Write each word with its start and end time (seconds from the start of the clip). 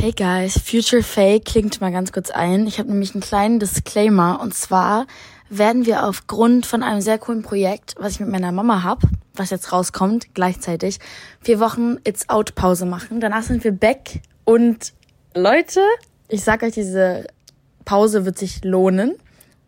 Hey 0.00 0.12
guys, 0.12 0.56
Future 0.56 1.02
Fake 1.02 1.46
klingt 1.46 1.80
mal 1.80 1.90
ganz 1.90 2.12
kurz 2.12 2.30
ein. 2.30 2.68
Ich 2.68 2.78
habe 2.78 2.88
nämlich 2.88 3.14
einen 3.14 3.20
kleinen 3.20 3.58
Disclaimer 3.58 4.38
und 4.40 4.54
zwar 4.54 5.08
werden 5.50 5.86
wir 5.86 6.06
aufgrund 6.06 6.66
von 6.66 6.84
einem 6.84 7.00
sehr 7.00 7.18
coolen 7.18 7.42
Projekt, 7.42 7.96
was 7.98 8.12
ich 8.12 8.20
mit 8.20 8.28
meiner 8.28 8.52
Mama 8.52 8.84
hab, 8.84 9.02
was 9.34 9.50
jetzt 9.50 9.72
rauskommt, 9.72 10.34
gleichzeitig 10.34 11.00
vier 11.40 11.58
Wochen 11.58 11.96
It's 12.04 12.28
Out 12.28 12.54
Pause 12.54 12.86
machen. 12.86 13.18
Danach 13.18 13.42
sind 13.42 13.64
wir 13.64 13.72
back 13.72 14.20
und 14.44 14.92
Leute, 15.34 15.80
ich 16.28 16.44
sag 16.44 16.62
euch, 16.62 16.74
diese 16.74 17.26
Pause 17.84 18.24
wird 18.24 18.38
sich 18.38 18.62
lohnen. 18.62 19.16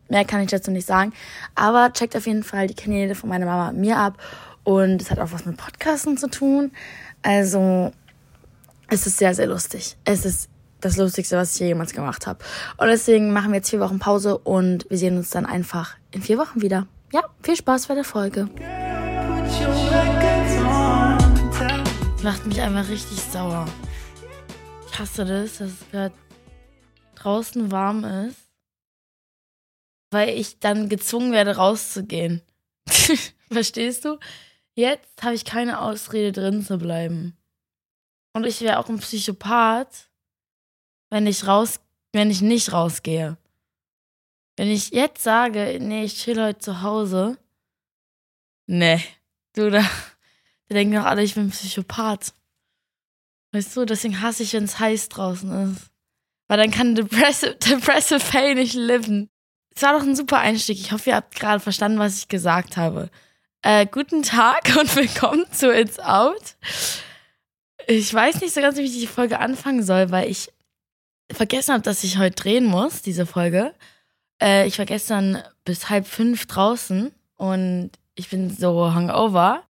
Mehr 0.09 0.25
kann 0.25 0.43
ich 0.43 0.51
dazu 0.51 0.71
nicht 0.71 0.87
sagen. 0.87 1.13
Aber 1.57 1.93
checkt 1.93 2.17
auf 2.17 2.29
jeden 2.29 2.45
Fall 2.45 2.69
die 2.69 2.75
Kanäle 2.75 3.17
von 3.17 3.29
meiner 3.29 3.47
Mama 3.47 3.71
und 3.71 3.81
mir 3.81 3.97
ab. 3.97 4.17
Und 4.63 5.03
es 5.03 5.11
hat 5.11 5.19
auch 5.19 5.33
was 5.33 5.45
mit 5.45 5.57
Podcasten 5.57 6.17
zu 6.17 6.29
tun. 6.29 6.71
Also 7.23 7.93
es 8.91 9.07
ist 9.07 9.19
sehr, 9.19 9.35
sehr 9.35 9.47
lustig. 9.47 9.97
Es 10.05 10.25
ist 10.27 10.51
das 10.81 10.97
Lustigste, 10.97 11.37
was 11.37 11.55
ich 11.55 11.61
jemals 11.61 11.93
gemacht 11.93 12.27
habe. 12.27 12.45
Und 12.77 12.89
deswegen 12.89 13.33
machen 13.33 13.53
wir 13.53 13.59
jetzt 13.59 13.71
vier 13.71 13.81
Wochen 13.81 13.99
Pause 13.99 14.37
und 14.37 14.87
wir 14.91 14.99
sehen 14.99 15.17
uns 15.17 15.31
dann 15.31 15.47
einfach 15.47 15.97
in 16.11 16.23
vier 16.23 16.39
Wochen 16.39 16.61
wieder. 16.61 16.87
Ja, 17.13 17.25
viel 17.43 17.57
Spaß 17.57 17.87
bei 17.87 17.95
der 17.95 18.05
Folge. 18.05 18.49
Macht 22.23 22.47
mich 22.47 22.61
einfach 22.61 22.89
richtig 22.89 23.19
sauer. 23.21 23.67
Ich 24.91 24.99
hasse 24.99 25.25
das, 25.25 25.59
dass 25.59 25.71
es 25.71 25.91
gerade 25.91 26.15
draußen 27.15 27.71
warm 27.71 28.05
ist, 28.05 28.39
weil 30.11 30.31
ich 30.31 30.59
dann 30.59 30.89
gezwungen 30.89 31.33
werde, 31.33 31.57
rauszugehen. 31.57 32.43
Verstehst 33.53 34.05
du? 34.05 34.19
Jetzt 34.75 35.23
habe 35.23 35.35
ich 35.35 35.45
keine 35.45 35.81
Ausrede 35.81 36.33
drin 36.33 36.65
zu 36.65 36.79
bleiben. 36.79 37.37
Und 38.33 38.47
ich 38.47 38.61
wäre 38.61 38.79
auch 38.79 38.89
ein 38.89 38.99
Psychopath, 38.99 40.11
wenn 41.11 41.27
ich 41.27 41.47
raus, 41.47 41.81
wenn 42.13 42.31
ich 42.31 42.43
nicht 42.43 42.73
rausgehe. 42.73 43.37
Wenn 44.57 44.69
ich 44.69 44.91
jetzt 44.91 45.23
sage, 45.23 45.79
nee, 45.81 46.05
ich 46.05 46.17
chill 46.17 46.41
heute 46.41 46.59
zu 46.59 46.83
Hause, 46.83 47.39
nee, 48.67 49.03
du 49.55 49.71
da, 49.71 49.81
die 50.69 50.75
denken 50.75 50.95
doch 50.95 51.05
alle, 51.05 51.23
ich 51.23 51.35
bin 51.35 51.51
Psychopath. 51.51 52.33
Weißt 53.53 53.77
du, 53.77 53.85
deswegen 53.85 54.21
hasse 54.21 54.45
ich, 54.45 54.53
wenn 54.53 54.65
es 54.65 54.79
heiß 54.79 55.09
draußen 55.09 55.73
ist. 55.73 55.91
Weil 56.47 56.59
dann 56.59 56.71
kann 56.71 56.95
Depressive, 56.97 57.57
Depressive 57.57 58.21
Faye 58.21 58.55
nicht 58.55 58.75
leben. 58.75 59.29
Es 59.75 59.83
war 59.83 59.93
doch 59.93 60.03
ein 60.03 60.17
super 60.17 60.39
Einstieg. 60.39 60.79
Ich 60.79 60.93
hoffe, 60.93 61.11
ihr 61.11 61.17
habt 61.17 61.35
gerade 61.35 61.61
verstanden, 61.61 61.99
was 61.99 62.19
ich 62.19 62.29
gesagt 62.29 62.77
habe. 62.77 63.11
Äh, 63.63 63.87
guten 63.87 64.23
Tag 64.23 64.77
und 64.79 64.95
willkommen 64.95 65.51
zu 65.53 65.73
It's 65.73 65.99
Out. 65.99 66.57
Ich 67.87 68.13
weiß 68.13 68.41
nicht 68.41 68.55
so 68.55 68.61
ganz, 68.61 68.77
wie 68.77 68.83
ich 68.83 68.99
die 68.99 69.07
Folge 69.07 69.39
anfangen 69.39 69.83
soll, 69.83 70.11
weil 70.11 70.31
ich 70.31 70.53
vergessen 71.33 71.73
habe, 71.73 71.83
dass 71.83 72.05
ich 72.05 72.19
heute 72.19 72.37
drehen 72.37 72.67
muss, 72.67 73.03
diese 73.03 73.27
Folge. 73.27 73.75
Äh, 74.43 74.67
ich 74.67 74.79
war 74.79 74.87
gestern 74.87 75.43
bis 75.65 75.91
halb 75.91 76.07
fünf 76.07 76.47
draußen 76.47 77.13
und 77.37 77.91
ich 78.15 78.29
bin 78.29 78.51
so 78.51 78.95
hungover. 78.95 79.65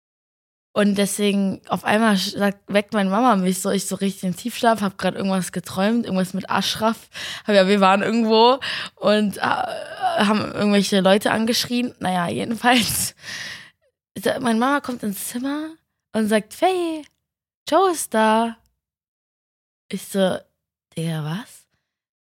Und 0.71 0.97
deswegen 0.97 1.61
auf 1.67 1.83
einmal 1.83 2.15
sagt, 2.15 2.59
weckt 2.67 2.93
meine 2.93 3.09
Mama 3.09 3.35
mich 3.35 3.59
so, 3.59 3.71
ich 3.71 3.85
so 3.87 3.95
richtig 3.95 4.23
in 4.23 4.35
Tiefschlaf, 4.35 4.81
habe 4.81 4.95
gerade 4.95 5.17
irgendwas 5.17 5.51
geträumt, 5.51 6.05
irgendwas 6.05 6.33
mit 6.33 6.49
Aschraf. 6.49 7.09
Ja, 7.47 7.67
wir 7.67 7.81
waren 7.81 8.03
irgendwo 8.03 8.59
und 8.95 9.37
äh, 9.37 9.41
haben 9.41 10.51
irgendwelche 10.53 11.01
Leute 11.01 11.31
angeschrien. 11.31 11.93
Naja, 11.99 12.29
jedenfalls, 12.29 13.15
meine 14.39 14.59
Mama 14.59 14.79
kommt 14.79 15.01
ins 15.03 15.27
Zimmer 15.27 15.71
und 16.13 16.27
sagt, 16.27 16.53
Faye, 16.53 17.03
Joe 17.69 17.91
ist 17.91 18.13
da. 18.15 18.57
Ich 19.91 20.01
so, 20.07 20.37
Digga, 20.97 21.23
was? 21.23 21.67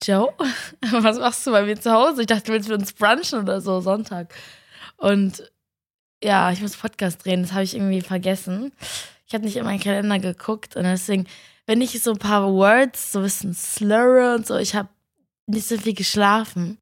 Joe? 0.04 0.34
Was 0.92 1.18
machst 1.18 1.46
du 1.46 1.52
bei 1.52 1.64
mir 1.64 1.80
zu 1.80 1.92
Hause? 1.92 2.22
Ich 2.22 2.28
dachte, 2.28 2.44
du 2.46 2.54
willst 2.54 2.70
mit 2.70 2.80
uns 2.80 2.94
brunchen 2.94 3.40
oder 3.40 3.60
so, 3.62 3.82
Sonntag. 3.82 4.34
Und 4.98 5.52
ja, 6.24 6.52
ich 6.52 6.62
muss 6.62 6.78
Podcast 6.78 7.24
drehen, 7.26 7.42
das 7.42 7.54
habe 7.54 7.64
ich 7.64 7.76
irgendwie 7.76 8.02
vergessen. 8.02 8.72
Ich 9.28 9.34
habe 9.34 9.44
nicht 9.44 9.56
in 9.58 9.66
meinen 9.66 9.80
Kalender 9.80 10.20
geguckt 10.20 10.76
und 10.76 10.84
deswegen, 10.84 11.28
wenn 11.66 11.82
ich 11.82 12.02
so 12.02 12.12
ein 12.12 12.20
paar 12.20 12.52
Words 12.52 13.12
so 13.12 13.20
ein 13.20 13.24
bisschen 13.24 13.54
slurre 13.54 14.36
und 14.36 14.46
so, 14.46 14.58
ich 14.58 14.76
habe 14.76 14.90
nicht 15.48 15.68
so 15.68 15.78
viel 15.78 15.94
geschlafen. 15.94 16.78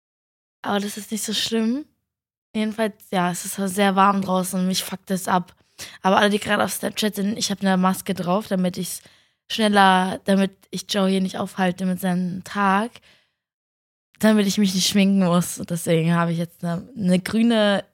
Aber 0.61 0.79
das 0.79 0.97
ist 0.97 1.11
nicht 1.11 1.23
so 1.23 1.33
schlimm. 1.33 1.85
Jedenfalls, 2.53 2.95
ja, 3.11 3.31
es 3.31 3.45
ist 3.45 3.55
sehr 3.73 3.95
warm 3.95 4.21
draußen 4.21 4.59
und 4.59 4.67
mich 4.67 4.83
fuckt 4.83 5.09
das 5.09 5.27
ab. 5.27 5.55
Aber 6.01 6.17
alle, 6.17 6.29
die 6.29 6.39
gerade 6.39 6.63
auf 6.63 6.71
Snapchat 6.71 7.15
sind, 7.15 7.37
ich 7.37 7.51
habe 7.51 7.61
eine 7.61 7.77
Maske 7.77 8.13
drauf, 8.13 8.47
damit 8.47 8.77
ich 8.77 9.01
schneller, 9.51 10.19
damit 10.25 10.51
ich 10.69 10.85
Joe 10.89 11.09
hier 11.09 11.21
nicht 11.21 11.37
aufhalte 11.37 11.85
mit 11.85 11.99
seinem 11.99 12.43
Tag, 12.43 12.91
damit 14.19 14.47
ich 14.47 14.57
mich 14.57 14.73
nicht 14.75 14.87
schminken 14.87 15.25
muss. 15.25 15.61
Deswegen 15.69 16.13
habe 16.13 16.31
ich 16.31 16.37
jetzt 16.37 16.63
eine, 16.63 16.87
eine 16.97 17.19
grüne, 17.19 17.85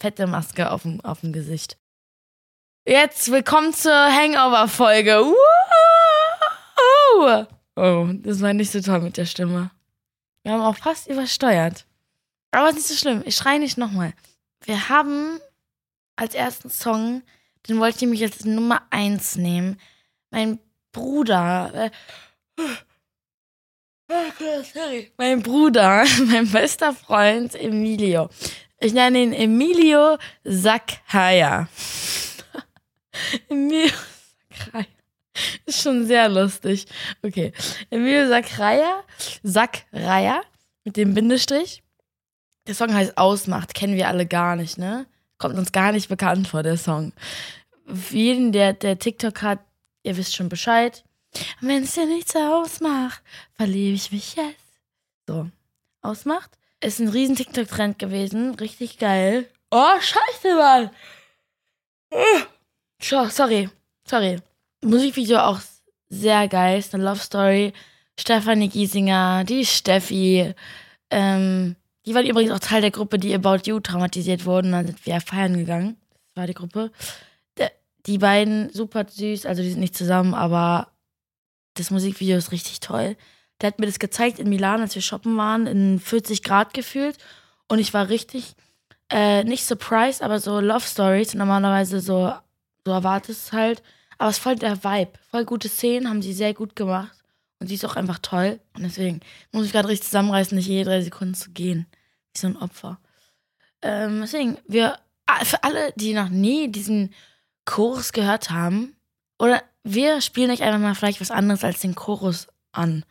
fette 0.00 0.26
Maske 0.26 0.70
auf 0.70 0.82
dem, 0.82 1.00
auf 1.02 1.20
dem 1.20 1.32
Gesicht. 1.32 1.76
Jetzt 2.86 3.30
willkommen 3.30 3.72
zur 3.72 3.92
Hangover-Folge. 3.92 5.22
Oh, 7.74 8.06
das 8.12 8.40
war 8.40 8.52
nicht 8.52 8.70
so 8.72 8.80
toll 8.80 9.00
mit 9.00 9.16
der 9.16 9.26
Stimme. 9.26 9.70
Wir 10.42 10.52
haben 10.52 10.62
auch 10.62 10.76
fast 10.76 11.06
übersteuert. 11.06 11.86
Aber 12.50 12.68
ist 12.68 12.74
nicht 12.74 12.88
so 12.88 12.94
schlimm. 12.94 13.22
Ich 13.24 13.36
schreie 13.36 13.58
nicht 13.58 13.78
nochmal. 13.78 14.12
Wir 14.64 14.88
haben 14.88 15.40
als 16.16 16.34
ersten 16.34 16.70
Song, 16.70 17.22
den 17.68 17.78
wollte 17.78 17.96
ich 17.96 18.02
nämlich 18.02 18.22
als 18.22 18.44
Nummer 18.44 18.82
1 18.90 19.36
nehmen. 19.36 19.80
Mein 20.30 20.58
Bruder, 20.92 21.72
äh, 21.74 21.90
mein 25.16 25.42
Bruder, 25.42 26.04
mein 26.26 26.50
bester 26.50 26.92
Freund 26.92 27.54
Emilio. 27.54 28.28
Ich 28.78 28.92
nenne 28.92 29.22
ihn 29.22 29.32
Emilio 29.32 30.18
Sakhaya. 30.44 31.68
Emilio 33.48 33.92
Sakhaya. 34.50 34.86
Ist 35.64 35.82
schon 35.82 36.06
sehr 36.06 36.28
lustig. 36.28 36.86
Okay. 37.22 37.52
Emilio 37.90 38.28
Sakraya, 38.28 39.02
Sakraya 39.42 40.42
mit 40.84 40.96
dem 40.96 41.14
Bindestrich. 41.14 41.82
Der 42.66 42.74
Song 42.74 42.94
heißt 42.94 43.16
Ausmacht, 43.16 43.74
kennen 43.74 43.96
wir 43.96 44.08
alle 44.08 44.26
gar 44.26 44.56
nicht, 44.56 44.78
ne? 44.78 45.06
Kommt 45.42 45.58
uns 45.58 45.72
gar 45.72 45.90
nicht 45.90 46.08
bekannt 46.08 46.46
vor, 46.46 46.62
der 46.62 46.76
Song. 46.76 47.12
Für 47.92 48.16
jeden, 48.16 48.52
der, 48.52 48.74
der 48.74 49.00
TikTok 49.00 49.42
hat, 49.42 49.58
ihr 50.04 50.16
wisst 50.16 50.36
schon 50.36 50.48
Bescheid. 50.48 51.02
Wenn 51.60 51.82
es 51.82 51.94
dir 51.94 52.06
nichts 52.06 52.36
ausmacht, 52.36 53.20
verliebe 53.54 53.96
ich 53.96 54.12
mich 54.12 54.36
jetzt. 54.36 54.78
So, 55.26 55.50
ausmacht. 56.00 56.48
Ist 56.80 57.00
ein 57.00 57.08
riesen 57.08 57.34
TikTok-Trend 57.34 57.98
gewesen. 57.98 58.54
Richtig 58.54 58.98
geil. 58.98 59.50
Oh, 59.72 59.98
scheiße, 59.98 60.54
Mann. 60.54 60.90
Oh, 62.12 63.28
sorry, 63.28 63.68
sorry. 64.06 64.38
Musikvideo 64.84 65.40
auch 65.40 65.60
sehr 66.08 66.46
geil. 66.46 66.78
Ist 66.78 66.94
eine 66.94 67.02
Love 67.02 67.18
Story. 67.18 67.72
Stefanie 68.16 68.68
Giesinger, 68.68 69.42
die 69.42 69.66
Steffi, 69.66 70.54
ähm, 71.10 71.74
die 72.06 72.14
waren 72.14 72.26
übrigens 72.26 72.52
auch 72.52 72.58
Teil 72.58 72.80
der 72.80 72.90
Gruppe, 72.90 73.18
die 73.18 73.34
About 73.34 73.60
You 73.64 73.80
traumatisiert 73.80 74.44
wurden. 74.44 74.72
Dann 74.72 74.86
sind 74.86 75.06
wir 75.06 75.20
feiern 75.20 75.56
gegangen. 75.56 75.96
Das 76.10 76.36
war 76.36 76.46
die 76.46 76.54
Gruppe. 76.54 76.90
Die 78.06 78.18
beiden 78.18 78.70
super 78.72 79.06
süß, 79.08 79.46
also 79.46 79.62
die 79.62 79.70
sind 79.70 79.80
nicht 79.80 79.96
zusammen, 79.96 80.34
aber 80.34 80.88
das 81.74 81.90
Musikvideo 81.90 82.36
ist 82.36 82.50
richtig 82.50 82.80
toll. 82.80 83.16
Der 83.60 83.68
hat 83.68 83.78
mir 83.78 83.86
das 83.86 84.00
gezeigt 84.00 84.40
in 84.40 84.48
Milan, 84.48 84.80
als 84.80 84.96
wir 84.96 85.02
shoppen 85.02 85.36
waren, 85.36 85.68
in 85.68 86.00
40 86.00 86.42
Grad 86.42 86.74
gefühlt. 86.74 87.16
Und 87.68 87.78
ich 87.78 87.94
war 87.94 88.08
richtig, 88.08 88.54
äh, 89.08 89.44
nicht 89.44 89.64
surprised, 89.64 90.20
aber 90.22 90.40
so 90.40 90.58
Love 90.58 90.84
Stories. 90.84 91.34
Normalerweise 91.34 92.00
so, 92.00 92.32
so 92.84 92.92
erwartest 92.92 93.46
es 93.46 93.52
halt. 93.52 93.82
Aber 94.18 94.30
es 94.30 94.38
ist 94.38 94.42
voll 94.42 94.56
der 94.56 94.82
Vibe. 94.82 95.12
Voll 95.30 95.44
gute 95.44 95.68
Szenen, 95.68 96.08
haben 96.08 96.22
sie 96.22 96.32
sehr 96.32 96.54
gut 96.54 96.74
gemacht. 96.74 97.21
Und 97.62 97.68
sie 97.68 97.76
ist 97.76 97.84
auch 97.84 97.94
einfach 97.94 98.18
toll. 98.18 98.58
Und 98.74 98.82
deswegen 98.82 99.20
muss 99.52 99.66
ich 99.66 99.72
gerade 99.72 99.86
richtig 99.86 100.08
zusammenreißen, 100.08 100.56
nicht 100.56 100.66
jede 100.66 100.90
drei 100.90 101.00
Sekunden 101.00 101.34
zu 101.34 101.52
gehen. 101.52 101.86
Wie 102.34 102.40
so 102.40 102.48
ein 102.48 102.56
Opfer. 102.56 102.98
Ähm, 103.82 104.20
deswegen, 104.20 104.58
wir, 104.66 104.98
ah, 105.26 105.44
für 105.44 105.62
alle, 105.62 105.92
die 105.94 106.12
noch 106.12 106.28
nie 106.28 106.72
diesen 106.72 107.14
Chorus 107.64 108.12
gehört 108.12 108.50
haben, 108.50 108.96
oder 109.38 109.62
wir 109.84 110.20
spielen 110.22 110.50
euch 110.50 110.64
einfach 110.64 110.80
mal 110.80 110.96
vielleicht 110.96 111.20
was 111.20 111.30
anderes 111.30 111.62
als 111.62 111.78
den 111.78 111.94
Chorus 111.94 112.48
an. 112.72 113.04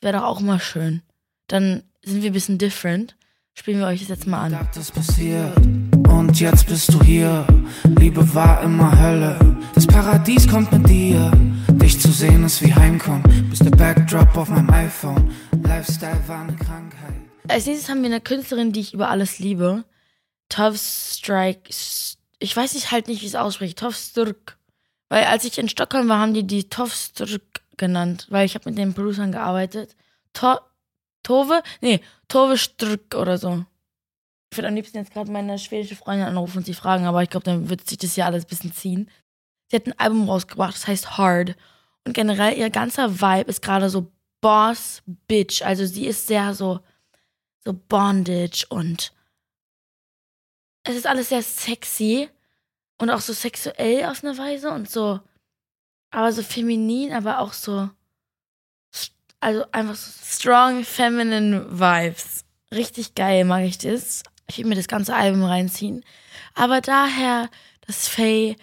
Wäre 0.00 0.14
doch 0.14 0.24
auch 0.24 0.40
mal 0.40 0.58
schön. 0.58 1.02
Dann 1.46 1.84
sind 2.02 2.22
wir 2.22 2.30
ein 2.30 2.34
bisschen 2.34 2.58
different. 2.58 3.14
Spielen 3.54 3.78
wir 3.78 3.86
euch 3.86 4.00
das 4.00 4.08
jetzt 4.08 4.26
mal 4.26 4.42
an. 4.42 4.52
Dachte, 4.52 4.80
es 4.80 4.90
passiert 4.90 5.56
und 6.08 6.40
jetzt 6.40 6.66
bist 6.66 6.92
du 6.92 7.00
hier. 7.00 7.46
Liebe 7.84 8.34
war 8.34 8.60
immer 8.62 9.00
Hölle. 9.00 9.38
Das 9.76 9.86
Paradies 9.86 10.48
kommt 10.48 10.72
mit 10.72 10.88
dir. 10.88 11.30
Dich 11.76 12.00
zu 12.00 12.12
sehen 12.12 12.44
ist 12.44 12.62
wie 12.62 12.72
Heimkommen. 12.72 13.22
Bist 13.50 13.64
der 13.64 13.70
Backdrop 13.70 14.36
auf 14.36 14.48
meinem 14.48 14.70
iPhone. 14.70 15.34
Lifestyle 15.62 16.20
war 16.26 16.42
eine 16.42 16.56
Krankheit. 16.56 17.14
Als 17.48 17.66
nächstes 17.66 17.88
haben 17.88 18.00
wir 18.00 18.06
eine 18.06 18.20
Künstlerin, 18.20 18.72
die 18.72 18.80
ich 18.80 18.94
über 18.94 19.10
alles 19.10 19.38
liebe. 19.38 19.84
Tov 20.48 20.76
Strike. 20.76 21.68
Ich 22.38 22.56
weiß 22.56 22.74
nicht 22.74 22.90
halt 22.90 23.08
nicht, 23.08 23.22
wie 23.22 23.26
es 23.26 23.34
ausspricht. 23.34 23.78
Tov 23.78 23.96
Sturk. 23.96 24.56
Weil 25.08 25.24
als 25.24 25.44
ich 25.44 25.58
in 25.58 25.68
Stockholm 25.68 26.08
war, 26.08 26.20
haben 26.20 26.32
die 26.32 26.46
die 26.46 26.68
Tov 26.68 26.94
Sturk 26.94 27.62
genannt, 27.76 28.28
weil 28.30 28.46
ich 28.46 28.54
habe 28.54 28.70
mit 28.70 28.78
den 28.78 28.94
Producern 28.94 29.32
gearbeitet. 29.32 29.96
To 30.32 30.58
Tove? 31.22 31.62
Nee, 31.80 32.00
Tove 32.28 32.56
Strück 32.56 33.14
oder 33.14 33.36
so. 33.36 33.64
Ich 34.50 34.58
würde 34.58 34.68
am 34.68 34.74
liebsten 34.76 34.98
jetzt 34.98 35.12
gerade 35.12 35.30
meine 35.32 35.58
schwedische 35.58 35.96
Freundin 35.96 36.28
anrufen 36.28 36.58
und 36.58 36.66
sie 36.66 36.74
fragen, 36.74 37.06
aber 37.06 37.22
ich 37.22 37.30
glaube, 37.30 37.44
dann 37.44 37.68
wird 37.68 37.88
sich 37.88 37.98
das 37.98 38.14
ja 38.14 38.26
alles 38.26 38.44
ein 38.44 38.48
bisschen 38.48 38.72
ziehen. 38.72 39.10
Sie 39.74 39.80
hat 39.80 39.88
ein 39.88 39.98
Album 39.98 40.28
rausgebracht, 40.28 40.74
das 40.74 40.86
heißt 40.86 41.18
Hard. 41.18 41.56
Und 42.04 42.12
generell 42.12 42.56
ihr 42.56 42.70
ganzer 42.70 43.20
Vibe 43.20 43.50
ist 43.50 43.60
gerade 43.60 43.90
so 43.90 44.06
Boss 44.40 45.02
Bitch. 45.26 45.62
Also 45.62 45.84
sie 45.84 46.06
ist 46.06 46.28
sehr 46.28 46.54
so, 46.54 46.78
so 47.64 47.72
Bondage 47.72 48.66
und 48.68 49.12
es 50.84 50.94
ist 50.94 51.08
alles 51.08 51.30
sehr 51.30 51.42
sexy 51.42 52.28
und 52.98 53.10
auch 53.10 53.18
so 53.18 53.32
sexuell 53.32 54.04
auf 54.04 54.22
eine 54.22 54.38
Weise 54.38 54.70
und 54.70 54.88
so, 54.88 55.18
aber 56.12 56.32
so 56.32 56.44
feminin, 56.44 57.12
aber 57.12 57.40
auch 57.40 57.52
so, 57.52 57.90
also 59.40 59.64
einfach 59.72 59.96
so 59.96 60.12
strong 60.24 60.84
feminine 60.84 61.66
Vibes. 61.68 62.44
Richtig 62.70 63.16
geil 63.16 63.44
mag 63.44 63.64
ich 63.64 63.78
das. 63.78 64.22
Ich 64.46 64.58
will 64.58 64.66
mir 64.66 64.76
das 64.76 64.86
ganze 64.86 65.16
Album 65.16 65.42
reinziehen. 65.42 66.04
Aber 66.54 66.80
daher, 66.80 67.50
dass 67.80 68.06
Faye 68.06 68.56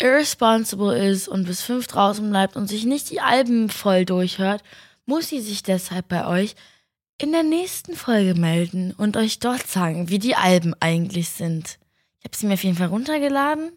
irresponsible 0.00 0.96
ist 0.96 1.28
und 1.28 1.44
bis 1.44 1.62
fünf 1.62 1.86
draußen 1.86 2.28
bleibt 2.28 2.56
und 2.56 2.66
sich 2.66 2.84
nicht 2.84 3.10
die 3.10 3.20
Alben 3.20 3.68
voll 3.68 4.04
durchhört, 4.04 4.62
muss 5.06 5.28
sie 5.28 5.40
sich 5.40 5.62
deshalb 5.62 6.08
bei 6.08 6.26
euch 6.26 6.54
in 7.18 7.32
der 7.32 7.42
nächsten 7.42 7.94
Folge 7.94 8.34
melden 8.34 8.92
und 8.96 9.16
euch 9.16 9.38
dort 9.38 9.66
sagen, 9.66 10.08
wie 10.08 10.18
die 10.18 10.36
Alben 10.36 10.74
eigentlich 10.80 11.28
sind. 11.28 11.78
Ich 12.18 12.24
habe 12.24 12.36
sie 12.36 12.46
mir 12.46 12.54
auf 12.54 12.64
jeden 12.64 12.76
Fall 12.76 12.88
runtergeladen 12.88 13.72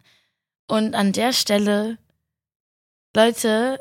und 0.68 0.96
an 0.96 1.12
der 1.12 1.34
Stelle, 1.34 1.98
Leute, 3.16 3.80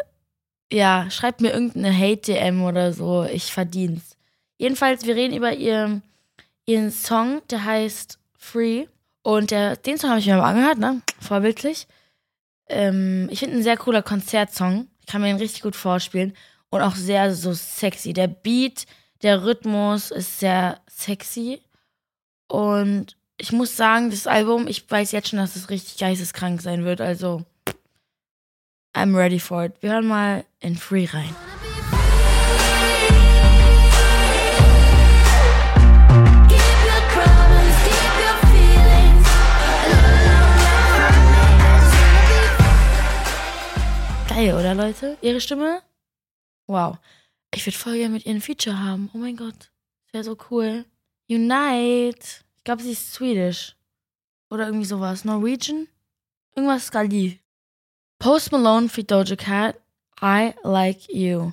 ja, 0.73 1.11
schreibt 1.11 1.41
mir 1.41 1.53
irgendeine 1.53 1.97
Hate-DM 1.97 2.63
oder 2.65 2.93
so, 2.93 3.25
ich 3.25 3.53
verdien's. 3.53 4.17
Jedenfalls, 4.59 5.07
wir 5.07 5.17
reden 5.17 5.37
über 5.37 5.55
ihr, 5.55 6.03
ihren 6.67 6.91
Song, 6.91 7.43
der 7.51 7.65
heißt 7.65 8.19
Free. 8.37 8.87
Und 9.23 9.51
der, 9.51 9.77
den 9.77 9.99
Song 9.99 10.11
habe 10.11 10.21
ich 10.21 10.27
mir 10.27 10.37
mal 10.37 10.51
angehört, 10.51 10.79
ne? 10.79 11.03
Vorbildlich. 11.21 11.87
Ähm, 12.73 13.29
ich 13.31 13.41
finde 13.41 13.57
ein 13.57 13.63
sehr 13.63 13.77
cooler 13.77 14.03
Konzertsong. 14.03 14.89
Ich 15.01 15.07
kann 15.07 15.21
mir 15.21 15.31
ihn 15.31 15.37
richtig 15.37 15.63
gut 15.63 15.77
vorspielen. 15.77 16.35
Und 16.71 16.81
auch 16.81 16.97
sehr 16.97 17.35
so 17.35 17.53
sexy. 17.53 18.13
Der 18.13 18.29
Beat, 18.29 18.87
der 19.23 19.45
Rhythmus 19.45 20.11
ist 20.11 20.41
sehr 20.41 20.81
sexy. 20.89 21.61
Und 22.49 23.17
ich 23.39 23.53
muss 23.53 23.77
sagen, 23.77 24.11
das 24.11 24.27
Album, 24.27 24.67
ich 24.67 24.91
weiß 24.91 25.13
jetzt 25.13 25.29
schon, 25.29 25.39
dass 25.39 25.57
es 25.57 25.71
richtig 25.71 25.99
geisteskrank 25.99 26.63
sein 26.63 26.85
wird. 26.85 27.01
Also, 27.01 27.45
I'm 28.95 29.17
ready 29.17 29.39
for 29.39 29.65
it. 29.65 29.75
Wir 29.81 29.93
hören 29.93 30.07
mal 30.07 30.45
in 30.61 30.77
Free 30.77 31.07
rein. 31.07 31.35
Geil, 44.29 44.55
oder 44.55 44.75
Leute? 44.75 45.19
Ihre 45.21 45.41
Stimme? 45.41 45.83
Wow. 46.67 46.99
Ich 47.55 47.67
würde 47.67 47.77
voll 47.77 47.97
gerne 47.97 48.15
mit 48.15 48.27
ihr 48.27 48.35
ein 48.35 48.41
Feature 48.41 48.79
haben. 48.79 49.11
Oh 49.13 49.19
mein 49.19 49.37
Gott. 49.37 49.71
Wäre 50.13 50.25
so 50.25 50.37
cool. 50.51 50.85
Unite. 51.29 52.19
Ich 52.57 52.65
glaube, 52.65 52.83
sie 52.83 52.93
ist 52.93 53.13
Swedish. 53.13 53.77
Oder 54.51 54.67
irgendwie 54.67 54.87
sowas. 54.87 55.25
Norwegian? 55.25 55.89
Irgendwas 56.55 56.87
Skali. 56.87 57.41
Post 58.19 58.53
Malone 58.53 58.89
für 58.89 59.05
Doja 59.05 59.37
Cat. 59.37 59.77
I 60.23 60.53
Like 60.63 61.13
You. 61.13 61.53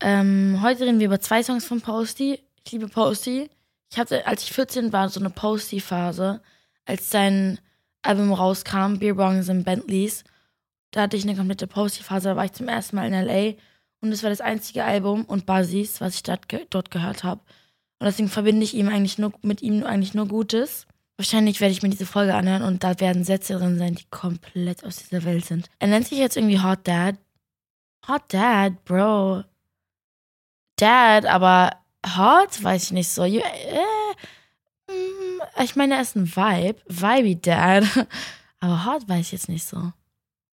Ähm, 0.00 0.58
heute 0.62 0.86
reden 0.86 0.98
wir 0.98 1.06
über 1.06 1.20
zwei 1.20 1.42
Songs 1.42 1.64
von 1.64 1.80
Posty. 1.80 2.40
Ich 2.64 2.72
liebe 2.72 2.88
Posty. 2.88 3.50
Ich 3.90 3.98
hatte, 3.98 4.26
als 4.26 4.44
ich 4.44 4.52
14 4.52 4.92
war, 4.92 5.08
so 5.08 5.20
eine 5.20 5.30
Posty-Phase, 5.30 6.40
als 6.86 7.10
sein 7.10 7.58
Album 8.02 8.32
rauskam, 8.32 8.98
Beer 8.98 9.14
Bongs 9.14 9.50
and 9.50 9.64
Bentleys. 9.64 10.24
Da 10.90 11.02
hatte 11.02 11.16
ich 11.16 11.24
eine 11.24 11.36
komplette 11.36 11.66
Posty-Phase, 11.66 12.30
da 12.30 12.36
war 12.36 12.44
ich 12.44 12.52
zum 12.52 12.68
ersten 12.68 12.96
Mal 12.96 13.06
in 13.06 13.14
L.A. 13.14 13.54
Und 14.00 14.12
es 14.12 14.22
war 14.22 14.30
das 14.30 14.40
einzige 14.40 14.84
Album 14.84 15.24
und 15.24 15.46
Buzzys, 15.46 16.00
was 16.00 16.14
ich 16.14 16.22
dort, 16.22 16.48
ge 16.48 16.66
dort 16.70 16.90
gehört 16.90 17.22
habe. 17.22 17.42
Und 17.98 18.06
deswegen 18.06 18.28
verbinde 18.28 18.64
ich 18.64 18.74
ihm 18.74 18.88
eigentlich 18.88 19.18
nur, 19.18 19.32
mit 19.42 19.62
ihm 19.62 19.84
eigentlich 19.84 20.14
nur 20.14 20.26
Gutes. 20.26 20.86
Wahrscheinlich 21.18 21.60
werde 21.60 21.72
ich 21.72 21.82
mir 21.82 21.90
diese 21.90 22.06
Folge 22.06 22.34
anhören 22.34 22.62
und 22.62 22.82
da 22.82 22.98
werden 22.98 23.24
Sätze 23.24 23.58
drin 23.58 23.78
sein, 23.78 23.94
die 23.94 24.06
komplett 24.10 24.84
aus 24.84 24.96
dieser 24.96 25.22
Welt 25.24 25.44
sind. 25.44 25.68
Er 25.78 25.88
nennt 25.88 26.08
sich 26.08 26.18
jetzt 26.18 26.38
irgendwie 26.38 26.62
Hot 26.62 26.80
Dad. 26.84 27.16
Hot 28.08 28.22
Dad, 28.28 28.82
Bro. 28.86 29.44
Dad, 30.76 31.26
aber 31.26 31.76
Hot, 32.16 32.62
weiß 32.62 32.84
ich 32.84 32.92
nicht 32.92 33.10
so. 33.10 33.26
You, 33.26 33.40
äh, 33.40 34.90
mm, 34.90 35.62
ich 35.62 35.76
meine, 35.76 35.96
er 35.96 36.00
ist 36.00 36.16
ein 36.16 36.34
Vibe. 36.34 36.80
Vibey 36.88 37.38
Dad. 37.38 37.84
Aber 38.62 38.84
Hot 38.84 39.08
weiß 39.08 39.20
ich 39.26 39.32
jetzt 39.32 39.48
nicht 39.48 39.64
so. 39.64 39.92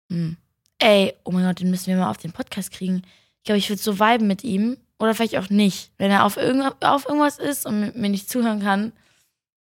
Hm. 0.09 0.37
Ey, 0.79 1.13
oh 1.23 1.31
mein 1.31 1.45
Gott, 1.45 1.59
den 1.59 1.71
müssen 1.71 1.87
wir 1.87 1.97
mal 1.97 2.09
auf 2.09 2.17
den 2.17 2.31
Podcast 2.31 2.71
kriegen. 2.71 3.01
Ich 3.37 3.43
glaube, 3.45 3.57
ich 3.57 3.69
würde 3.69 3.81
so 3.81 3.99
viben 3.99 4.27
mit 4.27 4.43
ihm. 4.43 4.77
Oder 4.99 5.13
vielleicht 5.13 5.37
auch 5.37 5.49
nicht. 5.49 5.91
Wenn 5.97 6.09
er 6.09 6.25
auf, 6.25 6.37
irgend, 6.37 6.73
auf 6.83 7.05
irgendwas 7.05 7.37
ist 7.37 7.65
und 7.65 7.95
mir 7.95 8.09
nicht 8.09 8.29
zuhören 8.29 8.61
kann, 8.61 8.93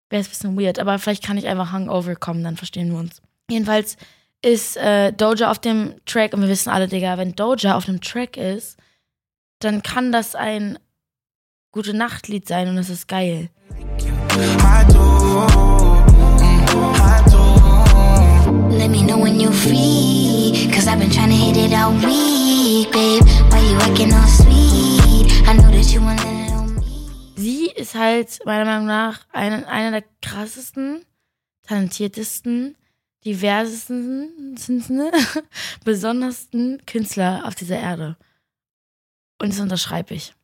wäre 0.09 0.21
es 0.21 0.27
ein 0.27 0.29
bisschen 0.29 0.59
weird. 0.59 0.79
Aber 0.79 0.97
vielleicht 0.97 1.23
kann 1.23 1.37
ich 1.37 1.47
einfach 1.47 1.71
Hangover 1.71 2.15
kommen, 2.15 2.43
dann 2.43 2.57
verstehen 2.57 2.91
wir 2.91 2.99
uns. 2.99 3.21
Jedenfalls 3.49 3.97
ist 4.41 4.77
äh, 4.77 5.11
Doja 5.11 5.51
auf 5.51 5.59
dem 5.59 5.95
Track, 6.05 6.33
und 6.33 6.41
wir 6.41 6.47
wissen 6.47 6.69
alle, 6.69 6.87
Digga, 6.87 7.17
wenn 7.17 7.35
Doja 7.35 7.75
auf 7.75 7.89
einem 7.89 7.99
Track 7.99 8.37
ist, 8.37 8.77
dann 9.59 9.81
kann 9.83 10.11
das 10.11 10.35
ein 10.35 10.79
gute 11.71 11.93
Nachtlied 11.93 12.47
sein 12.47 12.69
und 12.69 12.77
es 12.77 12.89
ist 12.89 13.07
geil. 13.07 13.49
Let 18.69 18.91
me 18.91 19.01
know 19.05 19.21
when 19.21 19.39
you're 19.39 19.51
free. 19.51 20.24
Cause 20.85 20.93
I've 20.93 20.99
been 20.99 21.09
trying 21.09 21.29
to 21.29 21.35
hit 21.35 21.57
it 21.57 21.73
all 21.73 21.93
week, 21.93 22.91
babe. 22.91 23.23
Why 23.49 23.59
you 23.59 23.75
acting 23.79 24.13
all 24.13 24.27
sweet? 24.27 25.31
I 25.47 25.57
know 25.57 25.71
that 25.71 25.91
you 25.91 25.99
want 25.99 26.19
it 26.21 26.51
on 26.51 26.75
me. 26.75 27.09
Sie 27.35 27.71
ist 27.71 27.95
halt 27.95 28.39
meiner 28.45 28.65
Meinung 28.65 28.85
nach 28.85 29.25
eine, 29.31 29.67
einer 29.67 29.99
der 29.99 30.07
krassesten, 30.21 31.03
talentiertesten, 31.63 32.77
diversesten, 33.25 34.55
besondersten 35.83 36.85
Künstler 36.85 37.47
auf 37.47 37.55
dieser 37.55 37.79
Erde. 37.79 38.15
Und 39.41 39.53
das 39.53 39.59
unterschreibe 39.59 40.13
ich. 40.13 40.35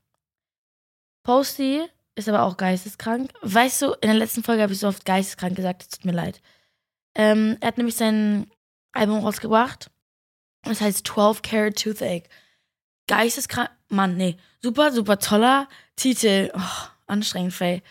Posty 1.22 1.83
ist 2.16 2.28
aber 2.28 2.42
auch 2.42 2.57
geisteskrank. 2.57 3.31
Weißt 3.44 3.83
du, 3.83 3.92
in 4.02 4.10
der 4.10 4.16
letzten 4.16 4.42
Folge 4.42 4.64
habe 4.64 4.74
ich 4.74 4.80
so 4.80 4.88
oft 4.88 5.06
geisteskrank 5.06 5.56
gesagt, 5.56 5.83
es 5.83 5.90
tut 5.90 6.06
mir 6.06 6.14
leid. 6.14 6.42
Ähm, 7.14 7.57
er 7.62 7.68
hat 7.68 7.78
nämlich 7.78 7.95
sein 7.95 8.50
Album 8.92 9.19
rausgebracht. 9.19 9.92
Das 10.63 10.81
heißt 10.81 11.07
12 11.07 11.41
Karat 11.41 11.75
Toothache. 11.81 12.23
Geisteskrank. 13.07 13.69
Mann, 13.89 14.15
nee. 14.15 14.37
Super, 14.61 14.91
super 14.91 15.19
toller 15.19 15.68
Titel. 15.95 16.51
Oh, 16.53 16.87
anstrengend, 17.07 17.53
Faye. 17.53 17.81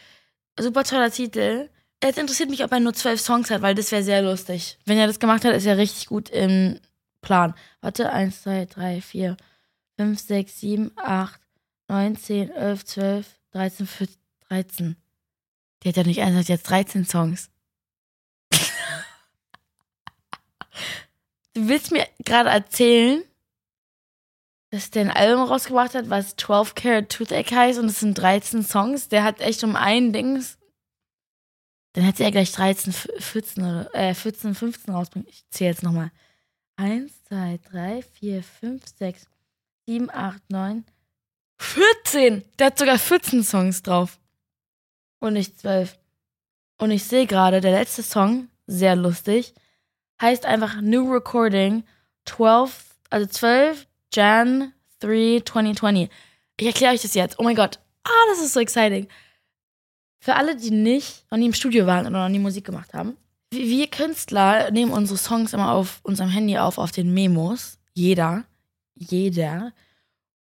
Super 0.59 0.85
toller 0.85 1.11
Titel. 1.11 1.69
Jetzt 2.03 2.19
interessiert 2.19 2.49
mich, 2.49 2.65
ob 2.65 2.73
er 2.73 2.81
nur 2.81 2.95
zwölf 2.95 3.21
Songs 3.21 3.51
hat, 3.51 3.61
weil 3.61 3.75
das 3.75 3.93
wäre 3.93 4.03
sehr 4.03 4.23
lustig. 4.23 4.79
Wenn 4.87 4.97
er 4.97 5.07
das 5.07 5.21
gemacht 5.21 5.45
hat, 5.45 5.55
ist 5.55 5.67
er 5.67 5.77
richtig 5.77 6.07
gut 6.07 6.31
im 6.31 6.81
Plan. 7.21 7.55
Warte, 7.83 8.11
1, 8.11 8.43
2, 8.43 8.65
3, 8.67 9.03
4, 9.03 9.37
5, 9.99 10.19
6, 10.19 10.61
7, 10.61 10.93
8, 10.97 11.41
9, 11.89 12.17
10, 12.17 12.51
11, 12.51 12.85
12, 12.87 13.27
13, 13.53 13.87
14, 13.87 14.17
13. 14.49 14.97
Der 15.83 15.91
hat 15.91 15.97
ja 15.97 16.03
nicht 16.05 16.23
eins, 16.23 16.39
hat 16.39 16.49
jetzt 16.49 16.71
13 16.71 17.05
Songs. 17.05 17.51
Du 21.55 21.69
willst 21.69 21.91
mir 21.91 22.07
gerade 22.25 22.51
erzählen, 22.51 23.25
dass 24.71 24.91
der 24.91 25.03
ein 25.03 25.11
Album 25.11 25.45
rausgebracht 25.45 25.95
hat, 25.95 26.11
was 26.11 26.37
12 26.37 26.75
Karat 26.75 27.11
Toothache 27.11 27.57
heißt 27.57 27.79
und 27.81 27.87
es 27.87 28.01
sind 28.01 28.17
13 28.17 28.63
Songs. 28.63 29.09
Der 29.09 29.25
hat 29.25 29.41
echt 29.41 29.65
um 29.65 29.75
ein 29.75 30.13
Dings. 30.13 30.59
Dann 31.93 32.05
hätte 32.05 32.23
er 32.23 32.31
gleich 32.31 32.53
13, 32.53 32.93
14 32.93 33.65
oder 33.65 33.95
äh, 33.95 34.15
14, 34.15 34.55
15 34.55 34.95
rausbringen. 34.95 35.29
Ich 35.29 35.45
zähle 35.51 35.71
jetzt 35.71 35.83
nochmal. 35.83 36.13
1, 36.77 37.25
2, 37.25 37.59
3, 37.71 38.03
4, 38.03 38.43
5, 38.43 38.83
6, 38.97 39.27
7, 39.87 40.11
8, 40.11 40.51
9, 40.51 40.85
14! 41.59 42.45
Der 42.59 42.69
hat 42.69 42.79
sogar 42.79 42.99
14 42.99 43.43
Songs 43.43 43.83
drauf. 43.83 44.19
Und 45.19 45.35
nicht 45.35 45.59
12. 45.59 45.99
Und 46.79 46.91
ich 46.93 47.05
sehe 47.05 47.27
gerade, 47.27 47.61
der 47.61 47.73
letzte 47.73 48.03
Song, 48.03 48.49
sehr 48.67 48.97
lustig, 48.97 49.53
heißt 50.21 50.47
einfach 50.47 50.81
New 50.81 51.13
Recording 51.13 51.85
12, 52.27 52.85
also 53.11 53.27
12 53.27 53.87
Jan 54.13 54.73
3 55.01 55.43
2020. 55.45 56.11
Ich 56.59 56.67
erkläre 56.67 56.95
euch 56.95 57.03
das 57.03 57.15
jetzt. 57.15 57.39
Oh 57.39 57.43
mein 57.43 57.57
Gott. 57.57 57.79
Ah, 58.05 58.27
das 58.29 58.41
ist 58.41 58.53
so 58.53 58.61
exciting. 58.61 59.09
Für 60.21 60.37
alle, 60.37 60.57
die 60.57 60.71
nicht 60.71 61.25
noch 61.31 61.39
nie 61.39 61.47
im 61.47 61.55
Studio 61.55 61.87
waren 61.87 62.07
oder 62.07 62.23
noch 62.23 62.29
nie 62.29 62.39
Musik 62.39 62.67
gemacht 62.67 62.93
haben. 62.93 63.17
Wir 63.51 63.89
Künstler 63.89 64.71
nehmen 64.71 64.93
unsere 64.93 65.19
Songs 65.19 65.55
immer 65.55 65.73
auf 65.73 66.01
unserem 66.03 66.31
Handy 66.31 66.59
auf, 66.59 66.79
auf 66.79 66.93
den 66.93 67.13
Memos. 67.15 67.79
Jeder. 67.95 68.45
Jeder. 68.95 69.73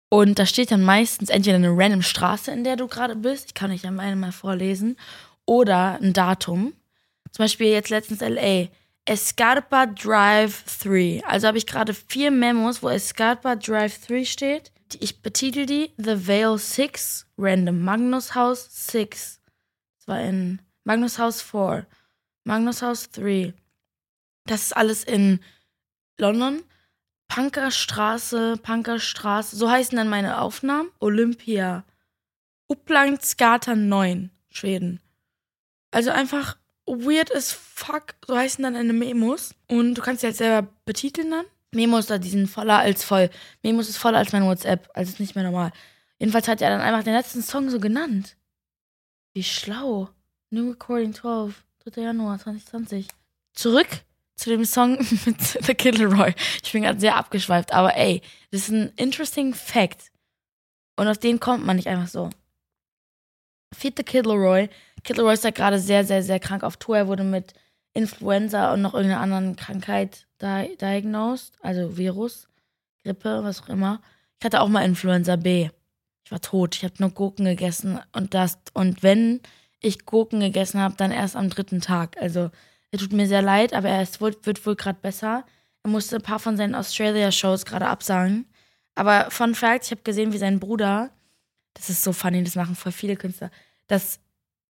Und 0.10 0.40
da 0.40 0.46
steht 0.46 0.72
dann 0.72 0.84
meistens 0.84 1.30
entweder 1.30 1.56
eine 1.56 1.70
random 1.70 2.02
Straße, 2.02 2.52
in 2.52 2.64
der 2.64 2.76
du 2.76 2.88
gerade 2.88 3.16
bist, 3.16 3.46
ich 3.48 3.54
kann 3.54 3.72
euch 3.72 3.84
ja 3.84 3.92
meine 3.92 4.16
mal 4.16 4.32
vorlesen, 4.32 4.98
oder 5.46 6.00
ein 6.02 6.14
Datum. 6.14 6.74
Zum 7.32 7.44
Beispiel 7.44 7.68
jetzt 7.68 7.90
letztens 7.90 8.22
LA. 8.22 8.68
Escarpa 9.10 9.88
Drive 9.88 10.64
3. 10.84 11.24
Also 11.26 11.48
habe 11.48 11.58
ich 11.58 11.66
gerade 11.66 11.96
vier 11.96 12.30
Memos, 12.30 12.84
wo 12.84 12.90
Escarpa 12.90 13.56
Drive 13.56 14.06
3 14.06 14.24
steht. 14.24 14.72
Ich 15.00 15.24
betitel 15.24 15.66
die 15.66 15.92
The 15.98 16.28
Vale 16.28 16.60
6, 16.60 17.26
Random. 17.36 17.84
Magnus 17.84 18.36
House 18.36 18.68
6. 18.70 19.42
Das 19.98 20.08
war 20.08 20.22
in 20.22 20.62
Magnus 20.84 21.18
House 21.18 21.42
4. 21.42 21.88
Magnus 22.44 22.84
House 22.84 23.10
3. 23.10 23.56
Das 24.46 24.62
ist 24.62 24.78
alles 24.78 25.06
in 25.06 25.40
London. 26.20 26.62
Punkerstraße, 27.30 28.58
Punkerstraße. 28.62 29.56
So 29.56 29.72
heißen 29.72 29.98
dann 29.98 30.10
meine 30.10 30.40
Aufnahmen. 30.40 30.92
Olympia. 31.00 31.84
Upplandsgata 32.68 33.76
9, 33.76 34.30
Schweden. 34.52 35.00
Also 35.90 36.12
einfach 36.12 36.59
weird 36.90 37.34
as 37.36 37.52
fuck. 37.52 38.16
So 38.28 38.38
heißen 38.38 38.64
dann 38.64 38.76
eine 38.76 38.94
Memos. 38.94 39.54
Und 39.68 39.96
du 39.96 40.02
kannst 40.02 40.22
sie 40.22 40.28
halt 40.28 40.36
selber 40.36 40.68
betiteln 40.86 41.32
dann. 41.32 41.46
Memos 41.72 42.08
da, 42.08 42.18
die 42.18 42.30
sind 42.30 42.48
voller 42.48 42.80
als 42.80 43.04
voll. 43.04 43.30
Memos 43.62 43.90
ist 43.90 43.98
voller 43.98 44.18
als 44.18 44.32
mein 44.32 44.46
WhatsApp. 44.46 44.90
Also 44.94 45.12
ist 45.12 45.20
nicht 45.20 45.36
mehr 45.36 45.44
normal. 45.44 45.72
Jedenfalls 46.18 46.48
hat 46.48 46.62
er 46.62 46.70
dann 46.70 46.82
einfach 46.82 47.04
den 47.04 47.14
letzten 47.14 47.42
Song 47.42 47.70
so 47.70 47.80
genannt. 47.80 48.36
Wie 49.34 49.44
schlau. 49.44 50.10
New 50.50 50.72
Recording 50.72 51.14
12, 51.14 51.64
3. 51.86 52.02
Januar 52.02 52.40
2020. 52.40 53.08
Zurück 53.54 53.88
zu 54.36 54.50
dem 54.50 54.66
Song 54.66 54.98
mit 55.26 55.42
The 55.42 55.76
Kid 55.76 55.98
Leroy. 55.98 56.34
Ich 56.64 56.72
bin 56.72 56.84
gerade 56.84 57.00
sehr 57.00 57.16
abgeschweift, 57.16 57.74
aber 57.74 57.96
ey, 57.96 58.22
das 58.52 58.62
ist 58.62 58.70
ein 58.70 58.92
interesting 58.96 59.54
Fact. 59.54 60.12
Und 60.96 61.08
auf 61.08 61.18
den 61.18 61.40
kommt 61.40 61.66
man 61.66 61.76
nicht 61.76 61.88
einfach 61.88 62.08
so. 62.08 62.30
Feed 63.74 63.96
the 63.98 64.04
Kid 64.04 64.26
Leroy. 64.26 64.70
Kid 65.04 65.18
Leroy 65.18 65.34
ist 65.34 65.44
ja 65.44 65.52
gerade 65.52 65.80
sehr, 65.80 66.06
sehr, 66.06 66.24
sehr 66.24 66.40
krank 66.40 66.64
auf 66.64 66.78
Tour. 66.78 66.98
Er 66.98 67.08
wurde 67.08 67.24
mit 67.24 67.54
Influenza 67.94 68.74
und 68.74 68.82
noch 68.82 68.94
irgendeiner 68.94 69.22
anderen 69.22 69.56
Krankheit 69.56 70.28
di 70.42 70.78
diagnosed, 70.78 71.54
also 71.62 71.98
Virus, 71.98 72.48
Grippe, 73.04 73.44
was 73.44 73.64
auch 73.64 73.70
immer. 73.70 74.02
Ich 74.40 74.46
hatte 74.46 74.62
auch 74.62 74.70
mal 74.70 74.86
Influenza 74.86 75.36
B. 75.36 75.70
Ich 76.24 76.32
war 76.32 76.42
tot. 76.42 76.76
Ich 76.76 76.84
habe 76.84 76.94
nur 77.00 77.10
Gurken 77.10 77.46
gegessen 77.46 78.00
und 78.14 78.34
das. 78.34 78.60
Und 78.74 79.04
wenn 79.04 79.42
ich 79.82 80.06
Gurken 80.06 80.40
gegessen 80.40 80.80
habe, 80.80 80.96
dann 80.96 81.12
erst 81.12 81.36
am 81.36 81.50
dritten 81.50 81.82
Tag. 81.82 82.18
Also 82.22 82.52
er 82.92 83.00
tut 83.00 83.14
mir 83.14 83.28
sehr 83.28 83.42
leid, 83.42 83.74
aber 83.74 83.90
er 83.90 84.02
ist, 84.02 84.22
wird, 84.22 84.46
wird 84.46 84.66
wohl 84.66 84.76
gerade 84.76 85.00
besser. 85.02 85.44
Er 85.84 85.90
musste 85.90 86.18
ein 86.18 86.22
paar 86.22 86.40
von 86.40 86.58
seinen 86.58 86.76
Australia-Shows 86.76 87.66
gerade 87.66 87.88
absagen. 87.88 88.46
Aber 88.96 89.32
Fun 89.32 89.56
Fact, 89.56 89.86
ich 89.86 89.92
habe 89.92 90.02
gesehen, 90.02 90.34
wie 90.34 90.38
sein 90.38 90.60
Bruder, 90.60 91.12
das 91.74 91.90
ist 91.90 92.04
so 92.04 92.12
funny, 92.12 92.44
das 92.44 92.56
machen 92.56 92.76
voll 92.76 92.92
viele 92.92 93.16
Künstler, 93.16 93.52
dass 93.88 94.20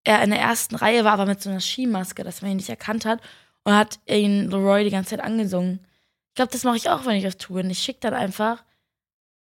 er 0.04 0.22
in 0.22 0.30
der 0.30 0.40
ersten 0.40 0.76
Reihe 0.76 1.04
war, 1.04 1.12
aber 1.12 1.26
mit 1.26 1.42
so 1.42 1.50
einer 1.50 1.60
Skimaske, 1.60 2.24
dass 2.24 2.42
man 2.42 2.52
ihn 2.52 2.56
nicht 2.56 2.68
erkannt 2.68 3.04
hat 3.04 3.20
und 3.64 3.74
hat 3.74 3.98
ihn 4.06 4.50
Leroy 4.50 4.84
die 4.84 4.90
ganze 4.90 5.10
Zeit 5.10 5.20
angesungen. 5.20 5.80
Ich 6.28 6.34
glaube, 6.34 6.52
das 6.52 6.64
mache 6.64 6.76
ich 6.76 6.88
auch, 6.88 7.06
wenn 7.06 7.16
ich 7.16 7.26
auf 7.26 7.36
Tour 7.36 7.56
bin. 7.56 7.70
Ich 7.70 7.80
schicke 7.80 8.00
dann 8.00 8.14
einfach 8.14 8.64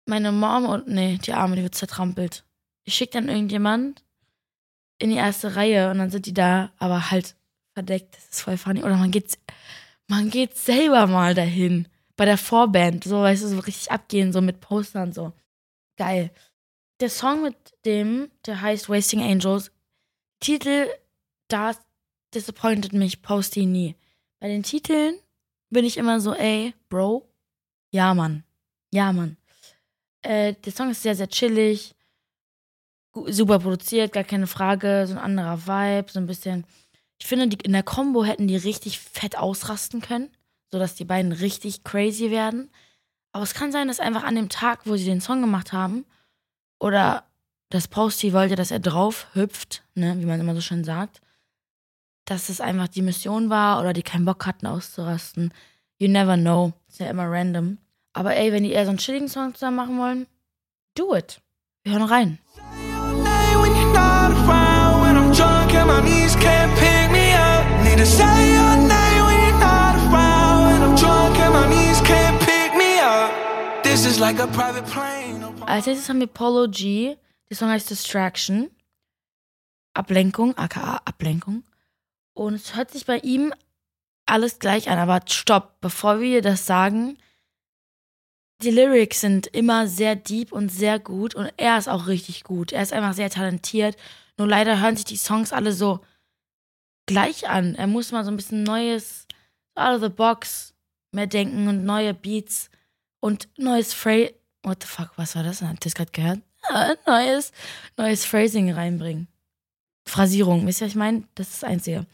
meine 0.06 0.30
Mom 0.32 0.66
und, 0.66 0.88
nee, 0.88 1.18
die 1.18 1.32
Arme, 1.32 1.56
die 1.56 1.62
wird 1.62 1.74
zertrampelt. 1.74 2.44
Ich 2.84 2.94
schicke 2.94 3.14
dann 3.14 3.28
irgendjemand 3.28 4.04
in 4.98 5.10
die 5.10 5.16
erste 5.16 5.56
Reihe 5.56 5.90
und 5.90 5.98
dann 5.98 6.10
sind 6.10 6.26
die 6.26 6.34
da, 6.34 6.70
aber 6.78 7.10
halt 7.10 7.34
verdeckt. 7.74 8.16
Das 8.16 8.24
ist 8.30 8.40
voll 8.42 8.56
funny. 8.56 8.82
Oder 8.82 8.96
man 8.96 9.10
geht, 9.10 9.38
man 10.06 10.30
geht 10.30 10.56
selber 10.56 11.06
mal 11.06 11.34
dahin. 11.34 11.88
Bei 12.16 12.24
der 12.24 12.38
Vorband. 12.38 13.04
So, 13.04 13.20
weißt 13.20 13.42
du, 13.42 13.48
so 13.48 13.58
richtig 13.58 13.90
abgehen, 13.90 14.32
so 14.32 14.40
mit 14.40 14.60
Postern 14.60 15.12
so. 15.12 15.32
Geil. 15.98 16.30
Der 17.00 17.10
Song 17.10 17.42
mit 17.42 17.56
dem, 17.84 18.30
der 18.46 18.62
heißt 18.62 18.88
Wasting 18.88 19.20
Angels. 19.20 19.70
Titel, 20.40 20.88
das 21.48 21.78
disappointed 22.34 22.92
mich, 22.92 23.22
poste 23.22 23.60
ihn 23.60 23.72
nie. 23.72 23.96
Bei 24.40 24.48
den 24.48 24.62
Titeln 24.62 25.18
bin 25.70 25.84
ich 25.84 25.96
immer 25.96 26.20
so, 26.20 26.34
ey, 26.34 26.74
Bro. 26.88 27.28
Ja, 27.90 28.14
Mann. 28.14 28.44
Ja, 28.92 29.12
Mann. 29.12 29.36
Äh, 30.22 30.54
der 30.54 30.72
Song 30.72 30.90
ist 30.90 31.02
sehr, 31.02 31.14
sehr 31.14 31.28
chillig. 31.28 31.94
Super 33.14 33.58
produziert, 33.60 34.12
gar 34.12 34.24
keine 34.24 34.46
Frage. 34.46 35.06
So 35.06 35.14
ein 35.14 35.18
anderer 35.18 35.66
Vibe, 35.66 36.10
so 36.10 36.18
ein 36.18 36.26
bisschen 36.26 36.66
ich 37.18 37.26
finde, 37.26 37.48
die, 37.48 37.64
in 37.64 37.72
der 37.72 37.82
Combo 37.82 38.24
hätten 38.24 38.48
die 38.48 38.56
richtig 38.56 38.98
fett 38.98 39.38
ausrasten 39.38 40.00
können, 40.00 40.30
sodass 40.70 40.94
die 40.94 41.04
beiden 41.04 41.32
richtig 41.32 41.84
crazy 41.84 42.30
werden. 42.30 42.70
Aber 43.32 43.42
es 43.42 43.54
kann 43.54 43.72
sein, 43.72 43.88
dass 43.88 44.00
einfach 44.00 44.24
an 44.24 44.34
dem 44.34 44.48
Tag, 44.48 44.80
wo 44.84 44.96
sie 44.96 45.04
den 45.04 45.20
Song 45.20 45.40
gemacht 45.40 45.72
haben, 45.72 46.04
oder 46.78 47.24
das 47.70 47.88
Posty 47.88 48.32
wollte, 48.32 48.56
dass 48.56 48.70
er 48.70 48.78
drauf 48.78 49.26
hüpft, 49.32 49.82
ne, 49.94 50.16
wie 50.18 50.26
man 50.26 50.40
immer 50.40 50.54
so 50.54 50.60
schön 50.60 50.84
sagt, 50.84 51.20
dass 52.24 52.48
es 52.48 52.60
einfach 52.60 52.88
die 52.88 53.02
Mission 53.02 53.50
war 53.50 53.80
oder 53.80 53.92
die 53.92 54.02
keinen 54.02 54.24
Bock 54.24 54.46
hatten 54.46 54.66
auszurasten. 54.66 55.52
You 55.98 56.08
never 56.08 56.36
know. 56.36 56.72
Ist 56.88 57.00
ja 57.00 57.08
immer 57.08 57.30
random. 57.30 57.78
Aber 58.12 58.34
ey, 58.34 58.52
wenn 58.52 58.64
die 58.64 58.72
eher 58.72 58.84
so 58.84 58.90
einen 58.90 58.98
chilligen 58.98 59.28
Song 59.28 59.54
zusammen 59.54 59.76
machen 59.76 59.98
wollen, 59.98 60.26
do 60.94 61.14
it. 61.14 61.40
Wir 61.84 61.92
hören 61.92 62.02
rein. 62.02 62.38
Als 75.66 75.86
nächstes 75.86 76.08
haben 76.08 76.20
wir 76.20 76.26
Polo 76.26 76.68
G. 76.70 77.16
Der 77.50 77.56
Song 77.56 77.68
heißt 77.68 77.90
Distraction. 77.90 78.70
Ablenkung, 79.94 80.56
aka 80.58 81.00
Ablenkung. 81.04 81.64
Und 82.34 82.54
es 82.54 82.76
hört 82.76 82.90
sich 82.90 83.06
bei 83.06 83.18
ihm 83.18 83.54
alles 84.26 84.58
gleich 84.58 84.90
an. 84.90 84.98
Aber 84.98 85.20
stopp, 85.26 85.80
bevor 85.80 86.20
wir 86.20 86.42
das 86.42 86.66
sagen, 86.66 87.16
die 88.62 88.70
Lyrics 88.70 89.20
sind 89.20 89.46
immer 89.48 89.86
sehr 89.86 90.16
deep 90.16 90.52
und 90.52 90.70
sehr 90.70 90.98
gut. 90.98 91.34
Und 91.34 91.50
er 91.56 91.78
ist 91.78 91.88
auch 91.88 92.06
richtig 92.06 92.44
gut. 92.44 92.72
Er 92.72 92.82
ist 92.82 92.92
einfach 92.92 93.14
sehr 93.14 93.30
talentiert. 93.30 93.96
Nur 94.36 94.48
leider 94.48 94.80
hören 94.80 94.96
sich 94.96 95.04
die 95.04 95.16
Songs 95.16 95.52
alle 95.52 95.72
so 95.72 96.00
gleich 97.06 97.48
an. 97.48 97.74
Er 97.74 97.86
muss 97.86 98.12
mal 98.12 98.24
so 98.24 98.30
ein 98.30 98.36
bisschen 98.36 98.64
neues, 98.64 99.26
out 99.74 99.96
of 99.96 100.02
the 100.02 100.08
box 100.08 100.74
mehr 101.12 101.26
denken 101.26 101.68
und 101.68 101.84
neue 101.84 102.12
Beats 102.14 102.70
und 103.20 103.48
neues 103.56 103.94
Phrase. 103.94 104.34
What 104.62 104.82
the 104.82 104.88
fuck, 104.88 105.12
was 105.16 105.36
war 105.36 105.42
das? 105.42 105.62
Habt 105.62 105.84
ihr 105.86 105.90
das 105.90 105.94
gerade 105.94 106.12
gehört? 106.12 106.40
neues, 107.06 107.52
neues 107.96 108.24
Phrasing 108.24 108.72
reinbringen. 108.72 109.28
Phrasierung, 110.06 110.66
wisst 110.66 110.80
ihr, 110.80 110.86
was 110.86 110.92
ich 110.92 110.96
meine? 110.96 111.24
Das 111.34 111.48
ist 111.48 111.62
das 111.62 111.68
Einzige. 111.68 112.06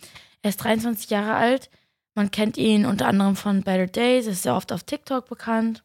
Er 0.43 0.51
ist 0.51 0.57
23 0.59 1.11
Jahre 1.11 1.35
alt. 1.35 1.71
Man 2.15 2.31
kennt 2.31 2.57
ihn 2.57 2.87
unter 2.87 3.07
anderem 3.07 3.37
von 3.37 3.63
Better 3.63 3.87
Days, 3.87 4.27
ist 4.27 4.43
sehr 4.43 4.55
oft 4.55 4.73
auf 4.73 4.83
TikTok 4.83 5.29
bekannt. 5.29 5.83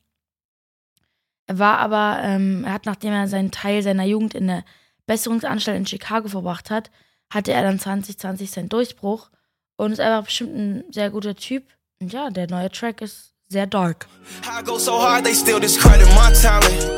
Er 1.47 1.59
war 1.59 1.77
aber, 1.79 2.21
ähm, 2.24 2.65
er 2.65 2.74
hat, 2.74 2.86
nachdem 2.86 3.13
er 3.13 3.27
seinen 3.27 3.51
Teil 3.51 3.81
seiner 3.81 4.03
Jugend 4.03 4.33
in 4.33 4.47
der 4.47 4.65
Besserungsanstalt 5.05 5.77
in 5.77 5.86
Chicago 5.86 6.27
verbracht 6.27 6.69
hat, 6.69 6.91
hatte 7.29 7.53
er 7.53 7.63
dann 7.63 7.79
2020 7.79 8.51
seinen 8.51 8.69
Durchbruch 8.69 9.29
und 9.77 9.93
ist 9.93 10.00
einfach 10.01 10.25
bestimmt 10.25 10.55
ein 10.55 10.83
sehr 10.91 11.09
guter 11.09 11.36
Typ. 11.36 11.65
Und 12.01 12.12
ja, 12.12 12.29
der 12.29 12.50
neue 12.50 12.69
Track 12.69 13.01
ist 13.01 13.33
sehr 13.50 13.66
dark. 13.68 14.08
I 14.44 14.62
go 14.63 14.77
so 14.77 15.00
hard, 15.00 15.24
they 15.25 15.34
still 15.34 15.60
discredit 15.60 16.08
my 16.16 16.32
talent. 16.34 16.98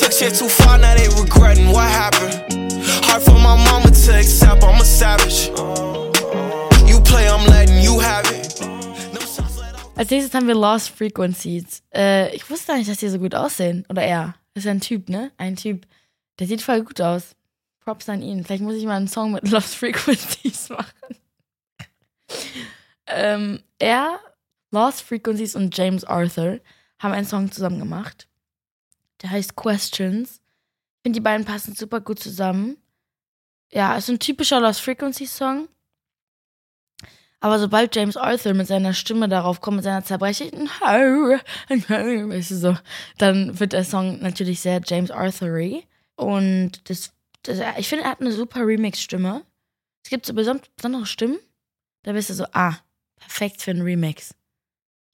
Took 0.00 0.12
shit 0.12 0.34
too 0.34 0.48
far, 0.48 0.78
now 0.78 0.94
they 0.94 1.08
regretting 1.20 1.70
what 1.70 1.88
happened. 1.88 2.72
Hard 3.04 3.22
for 3.22 3.38
my 3.38 3.56
mama 3.56 3.90
to 3.90 4.12
accept, 4.18 4.62
I'm 4.64 4.80
a 4.80 4.84
savage. 4.84 5.48
You 6.88 7.00
play, 7.00 7.28
I'm 7.28 7.46
letting 7.46 7.82
you 7.82 7.98
have 8.00 8.26
it. 8.30 8.42
Als 9.94 10.10
nächstes 10.10 10.34
haben 10.34 10.48
wir 10.48 10.54
Lost 10.54 10.88
Frequencies. 10.90 11.82
Äh, 11.94 12.34
ich 12.34 12.48
wusste 12.50 12.68
gar 12.68 12.76
nicht, 12.78 12.90
dass 12.90 12.98
die 12.98 13.08
so 13.08 13.18
gut 13.18 13.34
aussehen. 13.34 13.84
Oder 13.88 14.02
er. 14.02 14.34
ist 14.54 14.64
ja 14.64 14.70
ein 14.70 14.80
Typ, 14.80 15.08
ne? 15.08 15.30
Ein 15.36 15.56
Typ. 15.56 15.86
Der 16.38 16.46
sieht 16.46 16.62
voll 16.62 16.82
gut 16.82 17.00
aus. 17.00 17.36
Props 17.84 18.08
an 18.08 18.22
ihn. 18.22 18.44
Vielleicht 18.44 18.62
muss 18.62 18.74
ich 18.74 18.84
mal 18.84 18.96
einen 18.96 19.08
Song 19.08 19.32
mit 19.32 19.48
Lost 19.50 19.74
Frequencies 19.76 20.70
machen. 20.70 21.16
ähm, 23.06 23.62
er, 23.78 24.18
Lost 24.72 25.02
Frequencies 25.02 25.54
und 25.54 25.76
James 25.76 26.04
Arthur 26.04 26.60
haben 26.98 27.12
einen 27.12 27.26
Song 27.26 27.52
zusammen 27.52 27.78
gemacht. 27.78 28.28
Der 29.22 29.30
heißt 29.30 29.54
Questions. 29.54 30.40
Ich 30.96 31.02
finde, 31.04 31.18
die 31.18 31.22
beiden 31.22 31.46
passen 31.46 31.74
super 31.74 32.00
gut 32.00 32.18
zusammen. 32.18 32.76
Ja, 33.70 33.96
ist 33.96 34.10
ein 34.10 34.18
typischer 34.18 34.60
Lost 34.60 34.80
Frequencies 34.80 35.36
Song. 35.36 35.68
Aber 37.40 37.58
sobald 37.58 37.94
James 37.94 38.16
Arthur 38.16 38.54
mit 38.54 38.68
seiner 38.68 38.94
Stimme 38.94 39.28
darauf 39.28 39.60
kommt, 39.60 39.76
mit 39.76 39.84
seiner 39.84 40.04
zerbrechlichen, 40.04 40.70
so, 42.40 42.76
dann 43.18 43.58
wird 43.58 43.72
der 43.72 43.84
Song 43.84 44.20
natürlich 44.20 44.60
sehr 44.60 44.80
James 44.84 45.10
Arthury. 45.10 45.84
Und 46.16 46.88
das 46.88 47.12
ich 47.76 47.88
finde, 47.88 48.04
er 48.04 48.10
hat 48.10 48.20
eine 48.20 48.32
super 48.32 48.64
Remix-Stimme. 48.66 49.44
Es 50.04 50.10
gibt 50.10 50.26
so 50.26 50.34
besondere 50.34 51.06
Stimmen, 51.06 51.38
da 52.04 52.12
bist 52.12 52.30
du 52.30 52.34
so, 52.34 52.44
ah, 52.52 52.76
perfekt 53.16 53.62
für 53.62 53.72
einen 53.72 53.82
Remix. 53.82 54.34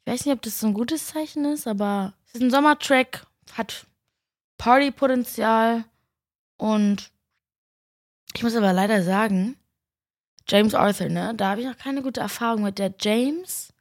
Weiß 0.09 0.25
nicht, 0.25 0.35
ob 0.35 0.41
das 0.41 0.59
so 0.59 0.67
ein 0.67 0.73
gutes 0.73 1.09
Zeichen 1.09 1.45
ist, 1.45 1.67
aber 1.67 2.15
es 2.27 2.37
ist 2.37 2.41
ein 2.41 2.51
Sommertrack, 2.51 3.27
hat 3.53 3.87
Partypotenzial 4.57 5.85
und 6.57 7.11
ich 8.35 8.43
muss 8.43 8.57
aber 8.57 8.73
leider 8.73 9.03
sagen, 9.03 9.59
James 10.49 10.75
Arthur, 10.75 11.11
ne, 11.11 11.35
da 11.35 11.51
habe 11.51 11.61
ich 11.61 11.67
noch 11.67 11.77
keine 11.77 12.01
gute 12.01 12.21
Erfahrung 12.21 12.63
mit 12.63 12.79
der 12.79 12.95
James. 12.99 13.75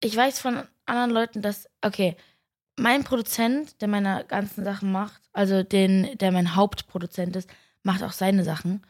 Ich 0.00 0.16
weiß 0.16 0.40
von 0.40 0.62
anderen 0.86 1.10
Leuten, 1.10 1.42
dass, 1.42 1.68
okay, 1.82 2.16
mein 2.76 3.04
Produzent, 3.04 3.82
der 3.82 3.88
meine 3.88 4.24
ganzen 4.26 4.64
Sachen 4.64 4.92
macht, 4.92 5.20
also 5.34 5.62
den, 5.62 6.16
der 6.18 6.32
mein 6.32 6.56
Hauptproduzent 6.56 7.36
ist, 7.36 7.50
macht 7.82 8.02
auch 8.02 8.12
seine 8.12 8.44
Sachen. 8.44 8.80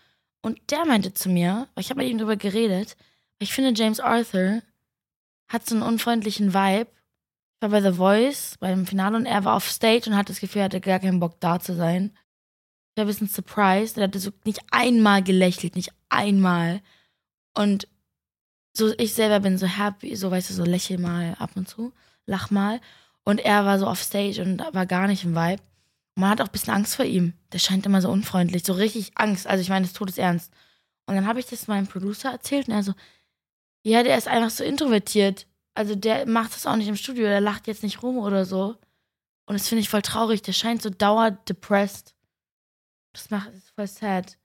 Und 0.41 0.71
der 0.71 0.85
meinte 0.85 1.14
zu 1.14 1.29
mir, 1.29 1.67
ich 1.76 1.91
habe 1.91 2.00
mit 2.00 2.11
ihm 2.11 2.19
darüber 2.19 2.37
geredet, 2.37 2.97
ich 3.41 3.52
finde, 3.52 3.73
James 3.75 3.99
Arthur 3.99 4.62
hat 5.52 5.66
so 5.68 5.75
einen 5.75 5.85
unfreundlichen 5.85 6.54
Vibe. 6.54 6.90
Ich 6.90 7.62
war 7.62 7.68
bei 7.68 7.82
The 7.82 7.97
Voice 7.97 8.56
beim 8.59 8.87
Finale 8.87 9.16
und 9.16 9.26
er 9.26 9.44
war 9.44 9.54
auf 9.54 9.68
Stage 9.68 10.09
und 10.09 10.16
hatte 10.16 10.32
das 10.32 10.40
Gefühl, 10.40 10.62
er 10.62 10.64
hatte 10.64 10.80
gar 10.80 10.99
keinen 10.99 11.21
Bock 11.21 11.38
da 11.40 11.61
zu 11.61 11.75
sein. 11.75 12.16
Ich 12.90 12.97
war 12.97 13.04
ein 13.04 13.09
bisschen 13.09 13.28
surprised. 13.28 13.99
Er 13.99 14.04
hatte 14.04 14.18
so 14.18 14.30
nicht 14.44 14.61
einmal 14.71 15.23
gelächelt, 15.23 15.76
nicht 15.76 15.92
einmal. 16.09 16.80
Und 17.54 17.87
so, 18.75 18.92
ich 18.99 19.14
selber 19.14 19.40
bin 19.40 19.59
so 19.59 19.66
happy, 19.66 20.16
so 20.16 20.30
weißt 20.30 20.50
du, 20.50 20.54
so 20.54 20.64
lächel 20.64 20.99
mal 20.99 21.37
ab 21.38 21.50
und 21.54 21.68
zu, 21.68 21.92
lach 22.26 22.50
mal. 22.50 22.80
Und 23.25 23.38
er 23.40 23.64
war 23.64 23.78
so 23.78 23.87
auf 23.87 24.02
Stage 24.02 24.42
und 24.42 24.61
war 24.73 24.87
gar 24.87 25.06
nicht 25.06 25.25
im 25.25 25.35
Vibe. 25.37 25.62
Man 26.14 26.30
hat 26.30 26.40
auch 26.40 26.47
ein 26.47 26.52
bisschen 26.52 26.75
Angst 26.75 26.97
vor 26.97 27.04
ihm. 27.04 27.35
Der 27.52 27.59
scheint 27.59 27.87
immer 27.87 28.02
so 28.02 28.11
unfreundlich, 28.11 28.64
so 28.64 28.73
richtig 28.73 29.12
Angst. 29.16 29.47
Also 29.47 29.62
ich 29.62 29.68
meine, 29.68 29.87
das 29.87 29.92
Tod 29.92 30.09
ist 30.09 30.18
ernst. 30.18 30.52
Und 31.06 31.14
dann 31.14 31.26
habe 31.26 31.40
ich 31.40 31.47
das 31.47 31.68
meinem 31.68 31.87
Producer 31.87 32.30
erzählt 32.30 32.68
und 32.68 32.75
er 32.75 32.82
so, 32.82 32.94
ja, 33.83 34.03
der 34.03 34.17
ist 34.17 34.29
einfach 34.29 34.51
so 34.51 34.65
introvertiert. 34.65 35.47
Also 35.75 35.95
der 35.95 36.27
macht 36.27 36.55
das 36.55 36.67
auch 36.67 36.77
nicht 36.77 36.89
im 36.89 36.97
Studio, 36.97 37.25
der 37.25 37.41
lacht 37.41 37.67
jetzt 37.67 37.83
nicht 37.83 38.03
rum 38.03 38.19
oder 38.19 38.45
so. 38.45 38.77
Und 39.47 39.59
das 39.59 39.69
finde 39.69 39.81
ich 39.81 39.89
voll 39.89 40.03
traurig. 40.03 40.43
Der 40.43 40.53
scheint 40.53 40.83
so 40.83 40.91
dauerdepressed. 40.91 42.15
Das 43.12 43.31
macht 43.31 43.49
das 43.55 43.71
voll 43.75 43.87
sad. 43.87 44.37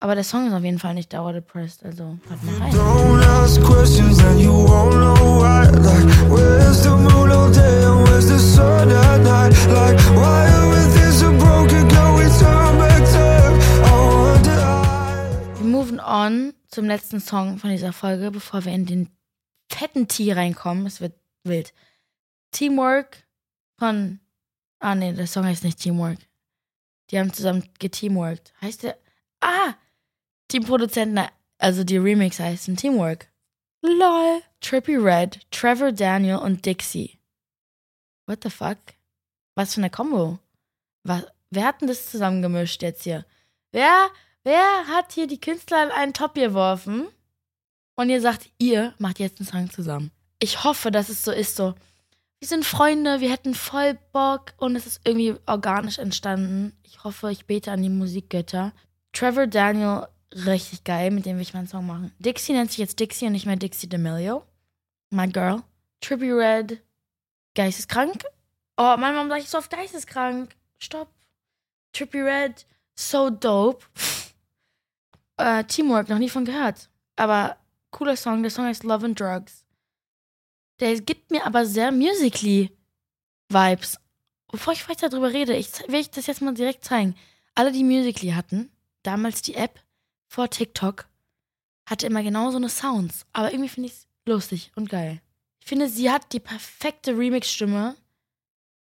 Aber 0.00 0.14
der 0.14 0.22
Song 0.24 0.46
ist 0.46 0.52
auf 0.52 0.62
jeden 0.62 0.78
Fall 0.78 0.94
nicht 0.94 1.12
dauerdepressed, 1.12 1.84
also 1.84 2.18
hört 2.28 2.44
mal 2.44 2.54
rein. 2.58 2.72
Don't 2.72 3.24
ask 3.42 3.60
questions 3.62 4.22
and 4.22 4.40
you 4.40 4.52
won't 4.52 4.92
know 4.92 5.40
why. 5.40 5.64
Like, 5.64 6.30
where's 6.30 6.84
the 6.84 6.90
moon 6.90 7.32
all 7.32 7.50
day 7.50 7.84
and 7.84 8.06
where's 8.06 8.28
the 8.28 8.38
sun 8.38 8.90
at 8.92 9.22
night? 9.22 9.52
Like, 9.66 9.98
why 10.14 10.57
on 16.08 16.54
zum 16.68 16.86
letzten 16.86 17.20
Song 17.20 17.58
von 17.58 17.70
dieser 17.70 17.92
Folge, 17.92 18.30
bevor 18.30 18.64
wir 18.64 18.72
in 18.72 18.86
den 18.86 19.10
fetten 19.70 20.08
Tee 20.08 20.32
reinkommen. 20.32 20.86
Es 20.86 21.00
wird 21.00 21.14
wild. 21.44 21.72
Teamwork 22.52 23.26
von. 23.78 24.20
Ah, 24.80 24.94
nee, 24.94 25.12
der 25.12 25.26
Song 25.26 25.44
heißt 25.44 25.64
nicht 25.64 25.78
Teamwork. 25.78 26.18
Die 27.10 27.18
haben 27.18 27.32
zusammen 27.32 27.68
geteamworked. 27.78 28.52
Heißt 28.60 28.82
der. 28.82 28.98
Ah! 29.40 29.74
Teamproduzenten, 30.48 31.26
also 31.58 31.84
die 31.84 31.98
Remix 31.98 32.38
heißen 32.38 32.76
Teamwork. 32.76 33.28
LOL. 33.82 34.42
Trippy 34.60 34.96
Red, 34.96 35.40
Trevor 35.50 35.92
Daniel 35.92 36.36
und 36.36 36.66
Dixie. 36.66 37.18
What 38.26 38.42
the 38.42 38.50
fuck? 38.50 38.78
Was 39.54 39.74
für 39.74 39.80
eine 39.80 39.90
Combo? 39.90 40.38
Was, 41.04 41.24
wer 41.50 41.64
hat 41.64 41.80
denn 41.80 41.88
das 41.88 42.10
zusammengemischt 42.10 42.82
jetzt 42.82 43.04
hier? 43.04 43.24
Wer, 43.70 44.10
wer 44.48 44.86
hat 44.88 45.12
hier 45.12 45.26
die 45.26 45.40
Künstler 45.40 45.84
in 45.84 45.90
einen 45.90 46.14
Top 46.14 46.34
geworfen? 46.34 47.06
Und 47.96 48.08
ihr 48.08 48.22
sagt, 48.22 48.48
ihr 48.58 48.94
macht 48.98 49.18
jetzt 49.18 49.40
einen 49.40 49.48
Song 49.48 49.70
zusammen. 49.70 50.10
Ich 50.38 50.64
hoffe, 50.64 50.90
dass 50.90 51.10
es 51.10 51.22
so 51.22 51.32
ist, 51.32 51.54
so. 51.54 51.74
Wir 52.38 52.48
sind 52.48 52.64
Freunde, 52.64 53.20
wir 53.20 53.30
hätten 53.30 53.54
voll 53.54 53.98
Bock 54.12 54.54
und 54.56 54.74
es 54.74 54.86
ist 54.86 55.00
irgendwie 55.04 55.34
organisch 55.46 55.98
entstanden. 55.98 56.72
Ich 56.82 57.04
hoffe, 57.04 57.30
ich 57.30 57.44
bete 57.46 57.72
an 57.72 57.82
die 57.82 57.90
Musikgötter. 57.90 58.72
Trevor 59.12 59.48
Daniel 59.48 60.06
richtig 60.32 60.84
geil, 60.84 61.10
mit 61.10 61.26
dem 61.26 61.36
will 61.36 61.42
ich 61.42 61.52
mal 61.52 61.60
einen 61.60 61.68
Song 61.68 61.86
machen. 61.86 62.14
Dixie 62.18 62.52
nennt 62.52 62.70
sich 62.70 62.78
jetzt 62.78 63.00
Dixie 63.00 63.26
und 63.26 63.32
nicht 63.32 63.46
mehr 63.46 63.56
Dixie 63.56 63.88
D'Amelio. 63.88 64.44
My 65.10 65.28
Girl. 65.28 65.62
Trippy 66.00 66.32
Red. 66.32 66.80
Geisteskrank. 67.54 68.24
Oh 68.78 68.96
Mann, 68.96 69.14
warum 69.14 69.28
sag 69.28 69.40
ich 69.40 69.50
so 69.50 69.58
oft 69.58 69.70
geisteskrank? 69.70 70.54
Stopp. 70.78 71.08
Trippy 71.92 72.22
Red. 72.22 72.64
So 72.94 73.28
dope. 73.28 73.84
Äh, 75.38 75.64
Teamwork, 75.64 76.08
noch 76.08 76.18
nie 76.18 76.28
von 76.28 76.44
gehört. 76.44 76.88
Aber 77.16 77.56
cooler 77.90 78.16
Song. 78.16 78.42
Der 78.42 78.50
Song 78.50 78.66
heißt 78.66 78.84
Love 78.84 79.06
and 79.06 79.18
Drugs. 79.18 79.64
Der 80.80 81.00
gibt 81.00 81.30
mir 81.30 81.44
aber 81.44 81.66
sehr 81.66 81.90
musically 81.90 82.70
Vibes. 83.48 83.98
Bevor 84.50 84.72
ich 84.72 84.88
weiter 84.88 85.08
darüber 85.08 85.32
rede, 85.32 85.56
ich, 85.56 85.68
will 85.88 86.00
ich 86.00 86.10
das 86.10 86.26
jetzt 86.26 86.42
mal 86.42 86.54
direkt 86.54 86.84
zeigen. 86.84 87.14
Alle, 87.54 87.72
die 87.72 87.84
Musically 87.84 88.32
hatten, 88.32 88.70
damals 89.02 89.42
die 89.42 89.54
App, 89.54 89.80
vor 90.28 90.48
TikTok 90.48 91.06
hatte 91.86 92.06
immer 92.06 92.22
genau 92.22 92.50
so 92.50 92.56
eine 92.56 92.68
Sounds. 92.68 93.26
Aber 93.32 93.50
irgendwie 93.50 93.68
finde 93.68 93.88
ich 93.88 93.94
es 93.94 94.06
lustig 94.26 94.70
und 94.76 94.90
geil. 94.90 95.20
Ich 95.60 95.66
finde, 95.66 95.88
sie 95.88 96.10
hat 96.10 96.32
die 96.32 96.40
perfekte 96.40 97.16
Remix-Stimme. 97.16 97.96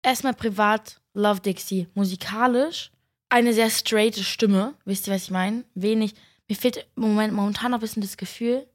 Erstmal 0.02 0.34
privat, 0.34 1.02
Love 1.14 1.42
Dixie. 1.42 1.88
Musikalisch, 1.94 2.92
eine 3.30 3.54
sehr 3.54 3.70
straighte 3.70 4.24
Stimme. 4.24 4.76
Wisst 4.86 5.08
ihr, 5.08 5.14
was 5.14 5.24
ich 5.24 5.32
meine? 5.32 5.66
Wenig. 5.76 6.14
Mir 6.54 6.58
fehlt 6.58 6.88
Moment 6.94 7.34
momentan 7.34 7.72
noch 7.72 7.80
ein 7.80 7.82
bisschen 7.82 8.04
das 8.04 8.16
Gefühl. 8.16 8.68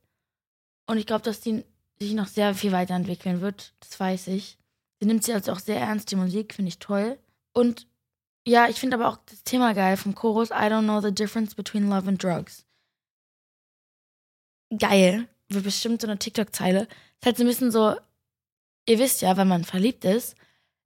Und 0.87 0.99
ich 0.99 1.07
glaube, 1.07 1.23
dass 1.23 1.41
die 1.41 1.64
sich 2.01 2.12
noch 2.12 2.27
sehr 2.27 2.53
viel 2.57 2.73
weiterentwickeln 2.73 3.41
wird. 3.41 3.73
Das 3.79 4.01
weiß 4.01 4.27
ich. 4.29 4.59
Sie 4.99 5.07
nimmt 5.07 5.23
sie 5.23 5.33
also 5.33 5.53
auch 5.53 5.61
sehr 5.61 5.79
ernst, 5.79 6.11
die 6.11 6.17
Musik, 6.17 6.55
finde 6.55 6.71
ich 6.71 6.81
toll. 6.81 7.21
Und 7.53 7.87
ja, 8.45 8.69
ich 8.69 8.81
finde 8.81 8.97
aber 8.97 9.09
auch 9.09 9.19
das 9.27 9.45
Thema 9.45 9.75
geil 9.75 9.97
vom 9.97 10.17
Chorus. 10.17 10.51
I 10.51 10.67
don't 10.67 10.83
know 10.83 11.01
the 11.01 11.14
difference 11.14 11.55
between 11.55 11.88
love 11.88 12.09
and 12.09 12.21
drugs. 12.21 12.67
Geil. 14.77 15.29
Wird 15.49 15.62
bestimmt 15.62 16.01
so 16.01 16.09
eine 16.09 16.19
TikTok-Zeile. 16.19 16.88
Ist 17.21 17.27
halt 17.27 17.37
so 17.37 17.45
ein 17.45 17.49
bisschen 17.49 17.71
so, 17.71 17.95
ihr 18.88 18.99
wisst 18.99 19.23
ja, 19.23 19.37
wenn 19.37 19.47
man 19.47 19.62
verliebt 19.62 20.05
ist, 20.05 20.35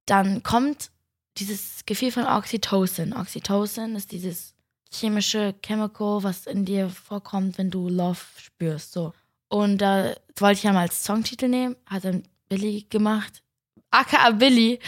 dann 0.04 0.42
kommt 0.42 0.90
dieses 1.38 1.86
Gefühl 1.86 2.12
von 2.12 2.26
Oxytocin. 2.26 3.14
Oxytocin 3.14 3.96
ist 3.96 4.12
dieses 4.12 4.52
chemische 4.92 5.54
Chemical, 5.64 6.22
was 6.22 6.46
in 6.46 6.64
dir 6.64 6.90
vorkommt, 6.90 7.58
wenn 7.58 7.70
du 7.70 7.88
Love 7.88 8.20
spürst. 8.36 8.92
So. 8.92 9.12
Und 9.48 9.78
da 9.78 10.14
wollte 10.36 10.58
ich 10.58 10.62
ja 10.62 10.72
mal 10.72 10.82
als 10.82 11.04
Songtitel 11.04 11.48
nehmen, 11.48 11.76
hat 11.86 12.04
dann 12.04 12.22
Billy 12.48 12.86
gemacht. 12.88 13.42
AKA 13.90 14.30
Billy. 14.30 14.78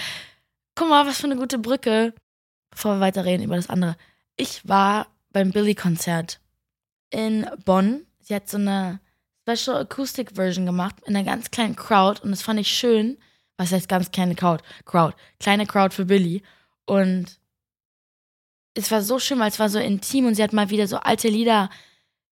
Guck 0.75 0.88
mal, 0.88 1.07
was 1.07 1.19
für 1.21 1.27
eine 1.27 1.37
gute 1.37 1.59
Brücke 1.59 2.14
bevor 2.75 2.97
wir 2.97 3.01
weiterreden 3.01 3.45
über 3.45 3.57
das 3.57 3.71
andere. 3.71 3.97
Ich 4.37 4.67
war 4.69 5.07
beim 5.31 5.51
Billy-Konzert 5.51 6.40
in 7.11 7.47
Bonn. 7.64 8.07
Sie 8.21 8.35
hat 8.35 8.49
so 8.49 8.59
eine 8.59 9.01
Special 9.49 9.77
Acoustic 9.83 10.33
Version 10.35 10.67
gemacht 10.67 10.97
in 11.07 11.14
einer 11.14 11.25
ganz 11.25 11.51
kleinen 11.51 11.77
Crowd 11.77 12.21
und 12.23 12.31
das 12.31 12.43
fand 12.43 12.61
ich 12.61 12.69
schön. 12.69 13.19
Was 13.57 13.73
heißt 13.73 13.88
ganz 13.88 14.11
kleine 14.11 14.35
Crowd? 14.35 14.64
Crowd. 14.85 15.14
Kleine 15.38 15.67
Crowd 15.67 15.95
für 15.95 16.07
Billy. 16.07 16.43
Und 16.87 17.38
es 18.74 18.90
war 18.90 19.02
so 19.02 19.18
schön, 19.18 19.38
weil 19.38 19.48
es 19.48 19.58
war 19.58 19.68
so 19.68 19.78
intim 19.78 20.26
und 20.26 20.34
sie 20.34 20.42
hat 20.42 20.52
mal 20.52 20.70
wieder 20.70 20.88
so 20.88 20.96
alte 20.98 21.28
Lieder 21.28 21.70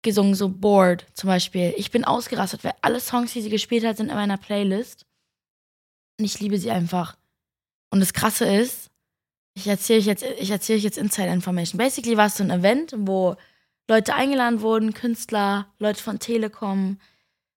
gesungen, 0.02 0.36
so 0.36 0.50
Bored 0.50 1.06
zum 1.14 1.28
Beispiel. 1.28 1.74
Ich 1.78 1.92
bin 1.92 2.04
ausgerastet, 2.04 2.64
weil 2.64 2.74
alle 2.82 3.00
Songs, 3.00 3.34
die 3.34 3.42
sie 3.42 3.50
gespielt 3.50 3.86
hat, 3.86 3.98
sind 3.98 4.10
in 4.10 4.16
meiner 4.16 4.38
Playlist. 4.38 5.06
Und 6.20 6.26
ich 6.26 6.40
liebe 6.40 6.58
sie 6.58 6.72
einfach. 6.72 7.16
Und 7.92 8.00
das 8.00 8.14
Krasse 8.14 8.46
ist, 8.46 8.90
ich 9.54 9.68
erzähle 9.68 10.00
euch 10.00 10.06
jetzt, 10.06 10.24
ich 10.24 10.50
erzähle 10.50 10.78
euch 10.78 10.84
jetzt 10.84 10.98
Inside 10.98 11.28
Information. 11.28 11.78
Basically 11.78 12.18
war 12.18 12.28
es 12.28 12.38
so 12.38 12.44
ein 12.44 12.50
Event, 12.52 12.94
wo 12.98 13.36
Leute 13.88 14.16
eingeladen 14.16 14.62
wurden, 14.62 14.94
Künstler, 14.94 15.68
Leute 15.78 16.02
von 16.02 16.20
Telekom, 16.20 17.00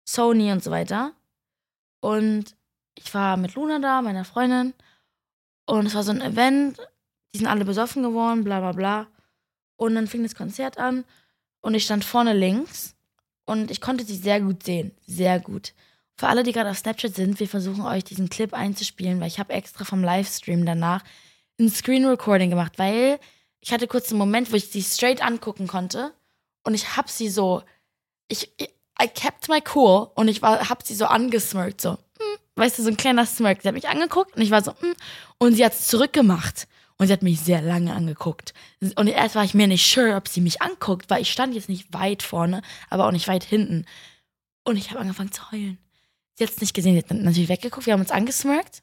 Sony 0.04 0.52
und 0.52 0.62
so 0.62 0.70
weiter. 0.70 1.12
Und 2.00 2.56
ich 2.96 3.14
war 3.14 3.36
mit 3.36 3.54
Luna 3.54 3.78
da, 3.78 4.02
meiner 4.02 4.24
Freundin. 4.24 4.74
Und 5.66 5.86
es 5.86 5.94
war 5.94 6.02
so 6.02 6.10
ein 6.10 6.20
Event, 6.20 6.78
die 7.34 7.38
sind 7.38 7.48
alle 7.48 7.64
besoffen 7.64 8.02
geworden, 8.02 8.44
bla 8.44 8.60
bla 8.60 8.72
bla. 8.72 9.06
Und 9.76 9.96
dann 9.96 10.06
fing 10.06 10.22
das 10.22 10.36
Konzert 10.36 10.78
an 10.78 11.04
und 11.60 11.74
ich 11.74 11.84
stand 11.84 12.04
vorne 12.04 12.32
links 12.32 12.94
und 13.44 13.72
ich 13.72 13.80
konnte 13.80 14.04
sie 14.04 14.16
sehr 14.16 14.40
gut 14.40 14.62
sehen. 14.62 14.92
Sehr 15.06 15.40
gut. 15.40 15.74
Für 16.16 16.28
alle, 16.28 16.44
die 16.44 16.52
gerade 16.52 16.70
auf 16.70 16.78
Snapchat 16.78 17.16
sind, 17.16 17.40
wir 17.40 17.48
versuchen 17.48 17.82
euch 17.82 18.04
diesen 18.04 18.30
Clip 18.30 18.54
einzuspielen, 18.54 19.20
weil 19.20 19.26
ich 19.26 19.40
habe 19.40 19.52
extra 19.52 19.84
vom 19.84 20.04
Livestream 20.04 20.64
danach 20.64 21.02
ein 21.58 21.68
Screen 21.68 22.06
Recording 22.06 22.50
gemacht, 22.50 22.74
weil 22.78 23.18
ich 23.60 23.72
hatte 23.72 23.88
kurz 23.88 24.10
einen 24.10 24.18
Moment, 24.18 24.52
wo 24.52 24.56
ich 24.56 24.68
sie 24.68 24.82
straight 24.82 25.22
angucken 25.22 25.66
konnte 25.66 26.12
und 26.62 26.74
ich 26.74 26.96
hab 26.96 27.10
sie 27.10 27.28
so, 27.28 27.62
ich, 28.28 28.52
I 29.02 29.08
kept 29.08 29.48
my 29.48 29.60
cool 29.74 30.10
und 30.14 30.28
ich 30.28 30.40
war, 30.40 30.68
hab 30.68 30.86
sie 30.86 30.94
so 30.94 31.06
angesmirkt, 31.06 31.80
so, 31.80 31.92
mm, 31.92 32.38
weißt 32.56 32.78
du, 32.78 32.82
so 32.84 32.90
ein 32.90 32.96
kleiner 32.96 33.26
Smirk. 33.26 33.62
Sie 33.62 33.68
hat 33.68 33.74
mich 33.74 33.88
angeguckt 33.88 34.36
und 34.36 34.42
ich 34.42 34.52
war 34.52 34.62
so, 34.62 34.70
mm, 34.70 34.94
und 35.38 35.54
sie 35.54 35.64
hat's 35.64 35.88
zurückgemacht. 35.88 36.68
Und 36.98 37.09
sie 37.09 37.12
hat 37.12 37.22
mich 37.22 37.40
sehr 37.40 37.61
lange 37.61 37.92
angeguckt. 37.92 38.54
Und 38.94 39.09
erst 39.09 39.35
war 39.35 39.44
ich 39.44 39.54
mir 39.54 39.66
nicht 39.66 39.87
sure, 39.87 40.14
ob 40.14 40.28
sie 40.28 40.40
mich 40.40 40.62
anguckt, 40.62 41.11
weil 41.11 41.22
ich 41.22 41.33
stand 41.33 41.54
jetzt 41.54 41.68
nicht 41.68 41.92
weit 41.92 42.22
vorne, 42.22 42.62
aber 42.88 43.07
auch 43.07 43.12
nicht 43.12 43.26
weit 43.26 43.44
hinten. 43.44 43.85
Und 44.64 44.76
ich 44.76 44.90
habe 44.90 45.00
angefangen 45.00 45.33
zu 45.33 45.50
heulen. 45.50 45.78
Sie 46.35 46.44
hat 46.44 46.50
es 46.50 46.61
nicht 46.61 46.74
gesehen, 46.74 46.94
sie 46.94 47.02
hat 47.02 47.11
natürlich 47.11 47.48
weggeguckt, 47.48 47.87
wir 47.87 47.92
haben 47.92 48.00
uns 48.00 48.11
angesmirkt. 48.11 48.83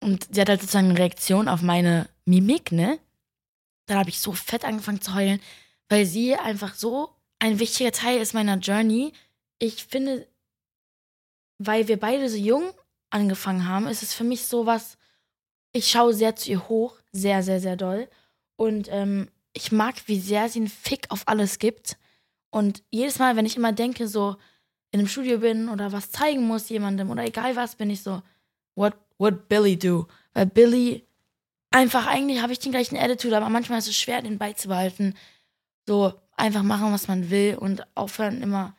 Und 0.00 0.28
sie 0.32 0.40
hat 0.40 0.48
halt 0.48 0.60
sozusagen 0.60 0.90
eine 0.90 0.98
Reaktion 0.98 1.48
auf 1.48 1.62
meine 1.62 2.08
Mimik, 2.26 2.72
ne? 2.72 2.98
Dann 3.86 3.98
habe 3.98 4.10
ich 4.10 4.20
so 4.20 4.32
fett 4.32 4.64
angefangen 4.64 5.00
zu 5.00 5.14
heulen, 5.14 5.40
weil 5.88 6.04
sie 6.04 6.34
einfach 6.34 6.74
so 6.74 7.10
ein 7.38 7.58
wichtiger 7.58 7.92
Teil 7.92 8.20
ist 8.20 8.34
meiner 8.34 8.58
Journey. 8.58 9.12
Ich 9.58 9.84
finde, 9.84 10.26
weil 11.58 11.88
wir 11.88 11.98
beide 11.98 12.28
so 12.28 12.36
jung 12.36 12.72
angefangen 13.10 13.66
haben, 13.66 13.86
ist 13.86 14.02
es 14.02 14.12
für 14.12 14.24
mich 14.24 14.44
so 14.44 14.66
was, 14.66 14.98
ich 15.72 15.90
schaue 15.90 16.14
sehr 16.14 16.36
zu 16.36 16.50
ihr 16.50 16.68
hoch, 16.68 16.98
sehr, 17.16 17.42
sehr, 17.42 17.60
sehr 17.60 17.76
doll. 17.76 18.08
Und 18.56 18.88
ähm, 18.90 19.28
ich 19.52 19.72
mag, 19.72 19.96
wie 20.06 20.20
sehr 20.20 20.48
sie 20.48 20.60
einen 20.60 20.68
Fick 20.68 21.10
auf 21.10 21.22
alles 21.26 21.58
gibt. 21.58 21.96
Und 22.50 22.82
jedes 22.90 23.18
Mal, 23.18 23.36
wenn 23.36 23.46
ich 23.46 23.56
immer 23.56 23.72
denke, 23.72 24.08
so 24.08 24.36
in 24.92 25.00
einem 25.00 25.08
Studio 25.08 25.38
bin 25.38 25.68
oder 25.68 25.92
was 25.92 26.10
zeigen 26.10 26.46
muss 26.46 26.68
jemandem 26.68 27.10
oder 27.10 27.24
egal 27.24 27.56
was, 27.56 27.76
bin 27.76 27.90
ich 27.90 28.02
so, 28.02 28.22
what, 28.74 28.94
what 29.18 29.48
Billy 29.48 29.78
do? 29.78 30.06
Weil 30.32 30.46
Billy 30.46 31.06
einfach, 31.70 32.06
eigentlich 32.06 32.40
habe 32.40 32.52
ich 32.52 32.58
den 32.58 32.72
gleichen 32.72 32.96
Attitude, 32.96 33.36
aber 33.36 33.48
manchmal 33.48 33.78
ist 33.78 33.88
es 33.88 33.96
schwer, 33.96 34.22
den 34.22 34.38
beizubehalten. 34.38 35.14
So 35.86 36.14
einfach 36.36 36.62
machen, 36.62 36.92
was 36.92 37.08
man 37.08 37.30
will 37.30 37.56
und 37.56 37.86
aufhören, 37.96 38.42
immer 38.42 38.76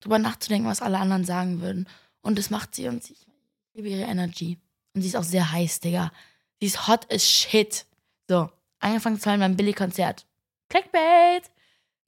drüber 0.00 0.18
nachzudenken, 0.18 0.68
was 0.68 0.82
alle 0.82 0.98
anderen 0.98 1.24
sagen 1.24 1.60
würden. 1.60 1.88
Und 2.22 2.38
das 2.38 2.50
macht 2.50 2.74
sie 2.74 2.88
und 2.88 3.08
ich 3.10 3.26
liebe 3.74 3.88
ihre 3.88 4.08
Energy. 4.08 4.58
Und 4.94 5.02
sie 5.02 5.08
ist 5.08 5.16
auch 5.16 5.24
sehr 5.24 5.50
heiß, 5.50 5.80
Digga. 5.80 6.12
Sie 6.60 6.66
ist 6.66 6.88
hot 6.88 7.12
as 7.12 7.28
shit. 7.28 7.86
So, 8.28 8.50
angefangen 8.78 9.20
zu 9.20 9.28
hören 9.28 9.40
beim 9.40 9.56
Billy-Konzert. 9.56 10.26
Clickbait! 10.68 11.50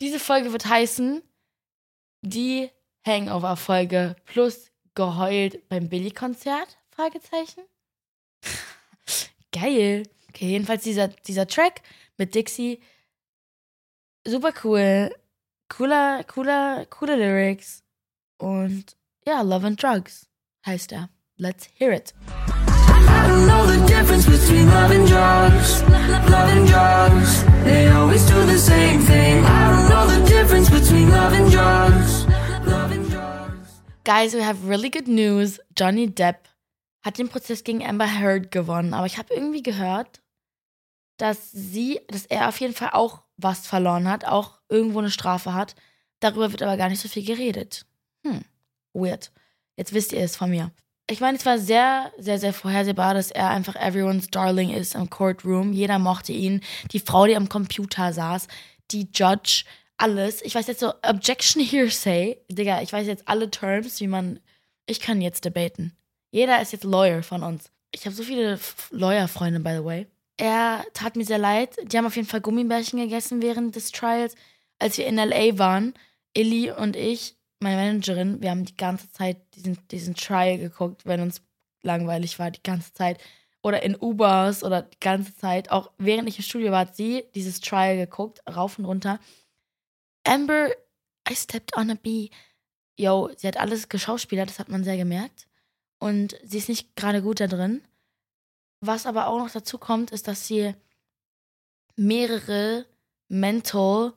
Diese 0.00 0.18
Folge 0.18 0.52
wird 0.52 0.66
heißen 0.66 1.22
die 2.22 2.70
Hangover-Folge 3.06 4.16
plus 4.24 4.70
geheult 4.94 5.68
beim 5.68 5.88
Billy-Konzert? 5.88 6.78
Fragezeichen. 6.90 7.62
Geil. 9.52 10.04
Okay, 10.28 10.48
jedenfalls 10.48 10.82
dieser, 10.82 11.09
dieser 11.09 11.46
Track 11.46 11.82
mit 12.18 12.35
Dixie. 12.35 12.80
Super 14.26 14.52
cool. 14.64 15.14
Cooler, 15.68 16.24
cooler, 16.24 16.87
coole 16.87 17.16
Lyrics. 17.16 17.82
Und 18.38 18.96
ja, 19.26 19.42
Love 19.42 19.66
and 19.66 19.82
Drugs 19.82 20.28
heißt 20.64 20.92
er. 20.92 21.09
Let's 21.37 21.68
hear 21.78 21.92
it. 21.92 22.14
Know 23.44 23.66
the 23.66 23.85
difference 23.87 24.25
between 24.25 24.66
love 24.68 24.90
and 24.90 25.07
drugs. 25.07 25.83
Love 26.31 26.51
and 26.51 26.66
drugs. 26.66 27.44
They 27.64 27.88
always 27.90 28.25
do 28.27 28.46
the 28.46 28.59
same 28.59 29.01
thing. 29.01 29.44
I 29.44 29.70
don't 29.70 29.88
know 29.90 30.07
the 30.07 30.25
difference 30.27 30.70
between. 30.70 31.11
Love 31.11 31.35
and 31.35 31.51
drugs. 31.53 32.27
Guys, 34.05 34.35
we 34.35 34.40
have 34.40 34.68
really 34.68 34.88
good 34.88 35.09
news. 35.09 35.61
Johnny 35.77 36.07
Depp 36.07 36.49
hat 37.05 37.18
den 37.18 37.29
Prozess 37.29 37.62
gegen 37.62 37.85
Amber 37.85 38.07
Heard 38.07 38.51
gewonnen. 38.51 38.94
Aber 38.94 39.07
ich 39.07 39.18
habe 39.18 39.35
irgendwie 39.35 39.62
gehört, 39.62 40.22
dass 41.18 41.51
sie, 41.53 42.01
dass 42.09 42.25
er 42.27 42.49
auf 42.49 42.59
jeden 42.61 42.75
Fall 42.75 42.90
auch 42.92 43.22
was 43.37 43.66
verloren 43.66 44.09
hat, 44.09 44.25
auch 44.25 44.61
irgendwo 44.68 45.01
eine 45.01 45.11
Strafe 45.11 45.53
hat. 45.53 45.75
Darüber 46.20 46.53
wird 46.53 46.62
aber 46.62 46.77
gar 46.77 46.88
nicht 46.88 47.01
so 47.03 47.09
viel 47.09 47.25
geredet. 47.25 47.85
Hm, 48.25 48.44
weird. 48.94 49.31
Jetzt 49.77 49.92
wisst 49.92 50.12
ihr 50.12 50.20
es 50.20 50.37
von 50.37 50.51
mir. 50.51 50.70
Ich 51.08 51.20
meine, 51.20 51.38
es 51.38 51.46
war 51.46 51.58
sehr, 51.58 52.12
sehr, 52.18 52.38
sehr 52.40 52.52
vorhersehbar, 52.52 53.14
dass 53.14 53.30
er 53.30 53.50
einfach 53.50 53.76
everyone's 53.76 54.28
Darling 54.28 54.70
ist 54.70 54.96
im 54.96 55.08
Courtroom. 55.08 55.72
Jeder 55.72 56.00
mochte 56.00 56.32
ihn. 56.32 56.62
Die 56.90 56.98
Frau, 56.98 57.26
die 57.26 57.36
am 57.36 57.48
Computer 57.48 58.12
saß, 58.12 58.48
die 58.90 59.08
Judge, 59.14 59.64
alles. 59.98 60.42
Ich 60.42 60.54
weiß 60.54 60.66
jetzt 60.66 60.80
so, 60.80 60.92
Objection 61.02 61.62
Hearsay. 61.62 62.38
Digga, 62.50 62.82
ich 62.82 62.92
weiß 62.92 63.06
jetzt 63.06 63.28
alle 63.28 63.50
Terms, 63.50 64.00
wie 64.00 64.08
man. 64.08 64.40
Ich 64.86 65.00
kann 65.00 65.20
jetzt 65.20 65.44
debaten. 65.44 65.96
Jeder 66.30 66.60
ist 66.60 66.72
jetzt 66.72 66.84
Lawyer 66.84 67.22
von 67.22 67.42
uns. 67.42 67.70
Ich 67.92 68.04
habe 68.04 68.14
so 68.14 68.22
viele 68.22 68.58
Lawyer-Freunde, 68.90 69.60
by 69.60 69.76
the 69.78 69.84
way. 69.84 70.06
Er 70.36 70.84
tat 70.92 71.16
mir 71.16 71.24
sehr 71.24 71.38
leid. 71.38 71.76
Die 71.84 71.96
haben 71.96 72.06
auf 72.06 72.16
jeden 72.16 72.28
Fall 72.28 72.40
Gummibärchen 72.40 73.00
gegessen 73.00 73.42
während 73.42 73.74
des 73.74 73.90
Trials. 73.90 74.34
Als 74.78 74.98
wir 74.98 75.06
in 75.06 75.16
LA 75.16 75.58
waren, 75.58 75.94
Illy 76.34 76.70
und 76.70 76.94
ich, 76.94 77.36
meine 77.60 77.76
Managerin, 77.76 78.40
wir 78.42 78.50
haben 78.50 78.64
die 78.64 78.76
ganze 78.76 79.10
Zeit 79.10 79.38
diesen, 79.54 79.78
diesen 79.88 80.14
Trial 80.14 80.58
geguckt, 80.58 81.06
wenn 81.06 81.20
uns 81.20 81.42
langweilig 81.82 82.38
war, 82.38 82.50
die 82.50 82.62
ganze 82.62 82.92
Zeit. 82.92 83.18
Oder 83.62 83.82
in 83.82 83.96
Ubers 84.00 84.62
oder 84.62 84.82
die 84.82 85.00
ganze 85.00 85.34
Zeit. 85.34 85.70
Auch 85.70 85.90
während 85.98 86.28
ich 86.28 86.38
im 86.38 86.44
Studio 86.44 86.70
war, 86.70 86.80
hat 86.80 86.96
sie 86.96 87.24
dieses 87.34 87.60
Trial 87.60 87.96
geguckt, 87.96 88.40
rauf 88.48 88.78
und 88.78 88.84
runter. 88.84 89.18
Amber, 90.24 90.70
I 91.28 91.34
stepped 91.34 91.76
on 91.76 91.90
a 91.90 91.94
bee. 91.94 92.30
Yo, 92.98 93.30
sie 93.36 93.48
hat 93.48 93.56
alles 93.56 93.88
geschauspielert, 93.88 94.48
das 94.48 94.58
hat 94.58 94.68
man 94.68 94.84
sehr 94.84 94.96
gemerkt. 94.96 95.48
Und 95.98 96.36
sie 96.44 96.58
ist 96.58 96.68
nicht 96.68 96.94
gerade 96.96 97.22
gut 97.22 97.40
da 97.40 97.46
drin. 97.46 97.82
Was 98.80 99.06
aber 99.06 99.26
auch 99.26 99.38
noch 99.38 99.50
dazu 99.50 99.78
kommt, 99.78 100.10
ist, 100.10 100.28
dass 100.28 100.46
sie 100.46 100.74
mehrere 101.96 102.86
Mental 103.28 104.12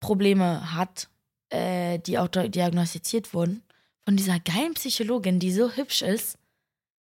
Probleme 0.00 0.74
hat 0.74 1.08
äh, 1.52 1.98
die 1.98 2.18
auch 2.18 2.28
diagnostiziert 2.28 3.34
wurden, 3.34 3.62
von 4.04 4.16
dieser 4.16 4.40
geilen 4.40 4.74
Psychologin, 4.74 5.38
die 5.38 5.52
so 5.52 5.70
hübsch 5.70 6.02
ist. 6.02 6.38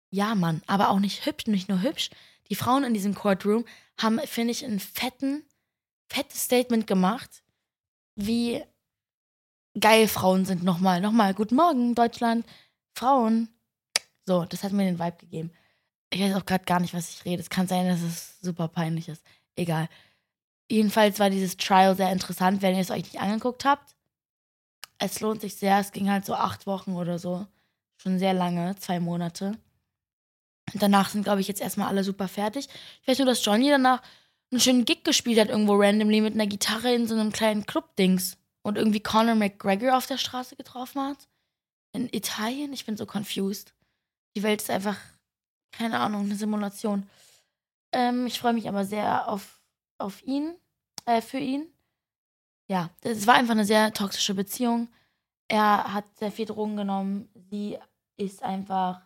Ja, 0.10 0.36
Mann, 0.36 0.62
aber 0.67 0.89
auch 0.89 1.00
nicht 1.00 1.26
hübsch, 1.26 1.48
nicht 1.48 1.69
nur 1.69 1.82
hübsch. 1.82 2.10
Die 2.50 2.56
Frauen 2.56 2.84
in 2.84 2.93
diesem 2.93 3.15
Courtroom 3.15 3.65
haben, 3.98 4.19
finde 4.26 4.52
ich, 4.52 4.65
ein 4.65 4.80
fetten, 4.80 5.43
fettes 6.10 6.43
Statement 6.43 6.88
gemacht, 6.88 7.43
wie 8.15 8.63
geil 9.80 10.08
Frauen 10.08 10.46
sind. 10.46 10.63
Nochmal, 10.63 11.00
nochmal, 11.00 11.34
guten 11.34 11.56
Morgen, 11.56 11.96
Deutschland. 11.96 12.46
Frauen. 12.96 13.50
So, 14.26 14.46
das 14.46 14.63
hat 14.63 14.72
mir 14.72 14.86
den 14.86 15.00
Vibe 15.00 15.17
gegeben. 15.17 15.52
Ich 16.12 16.22
weiß 16.22 16.36
auch 16.36 16.46
gerade 16.46 16.65
gar 16.65 16.80
nicht, 16.80 16.93
was 16.93 17.10
ich 17.10 17.26
rede. 17.26 17.41
Es 17.41 17.50
kann 17.50 17.67
sein, 17.67 17.88
dass 17.88 18.02
es 18.02 18.39
super 18.41 18.67
peinlich 18.67 19.10
ist. 19.10 19.24
Egal. 19.56 19.89
Jedenfalls 20.69 21.19
war 21.19 21.30
dieses 21.30 21.58
Trial 21.58 21.96
sehr 21.96 22.12
interessant, 22.12 22.62
wenn 22.62 22.76
ihr 22.76 22.82
es 22.82 22.91
euch 22.91 23.04
nicht 23.04 23.19
angeguckt 23.19 23.65
habt 23.65 23.92
es 25.03 25.19
lohnt 25.19 25.41
sich 25.41 25.55
sehr. 25.55 25.79
Es 25.79 25.91
ging 25.91 26.09
halt 26.09 26.25
so 26.25 26.33
acht 26.33 26.65
Wochen 26.65 26.95
oder 26.95 27.19
so. 27.19 27.45
Schon 27.97 28.19
sehr 28.19 28.33
lange, 28.33 28.75
zwei 28.77 28.99
Monate. 28.99 29.57
Und 30.73 30.81
danach 30.81 31.09
sind, 31.09 31.23
glaube 31.23 31.41
ich, 31.41 31.47
jetzt 31.47 31.61
erstmal 31.61 31.87
alle 31.87 32.03
super 32.03 32.27
fertig. 32.27 32.67
Ich 33.01 33.07
weiß 33.07 33.19
nur, 33.19 33.27
dass 33.27 33.43
Johnny 33.43 33.69
danach 33.69 34.01
einen 34.51 34.61
schönen 34.61 34.85
Gig 34.85 35.03
gespielt 35.03 35.39
hat, 35.39 35.49
irgendwo 35.49 35.75
randomly 35.75 36.21
mit 36.21 36.33
einer 36.33 36.47
Gitarre 36.47 36.93
in 36.93 37.07
so 37.07 37.15
einem 37.15 37.31
kleinen 37.31 37.65
Club-Dings. 37.65 38.37
Und 38.61 38.77
irgendwie 38.77 39.01
Conor 39.01 39.35
McGregor 39.35 39.97
auf 39.97 40.05
der 40.05 40.17
Straße 40.17 40.55
getroffen 40.55 41.01
hat. 41.01 41.27
In 41.91 42.07
Italien? 42.11 42.71
Ich 42.71 42.85
bin 42.85 42.95
so 42.95 43.05
confused. 43.05 43.73
Die 44.35 44.43
Welt 44.43 44.61
ist 44.61 44.69
einfach, 44.69 44.97
keine 45.71 45.99
Ahnung, 45.99 46.21
eine 46.23 46.35
Simulation. 46.35 47.09
Ähm, 47.91 48.25
ich 48.25 48.39
freue 48.39 48.53
mich 48.53 48.69
aber 48.69 48.85
sehr 48.85 49.27
auf, 49.27 49.59
auf 49.97 50.23
ihn, 50.23 50.55
äh, 51.05 51.21
für 51.21 51.39
ihn 51.39 51.72
ja, 52.67 52.89
es 53.02 53.28
war 53.28 53.36
einfach 53.36 53.54
eine 53.54 53.65
sehr 53.65 53.93
toxische 53.93 54.34
Beziehung. 54.34 54.89
Er 55.47 55.93
hat 55.93 56.06
sehr 56.17 56.32
viel 56.32 56.45
Drogen 56.45 56.78
genommen. 56.78 57.30
Sie 57.49 57.78
ist 58.17 58.43
einfach 58.43 59.02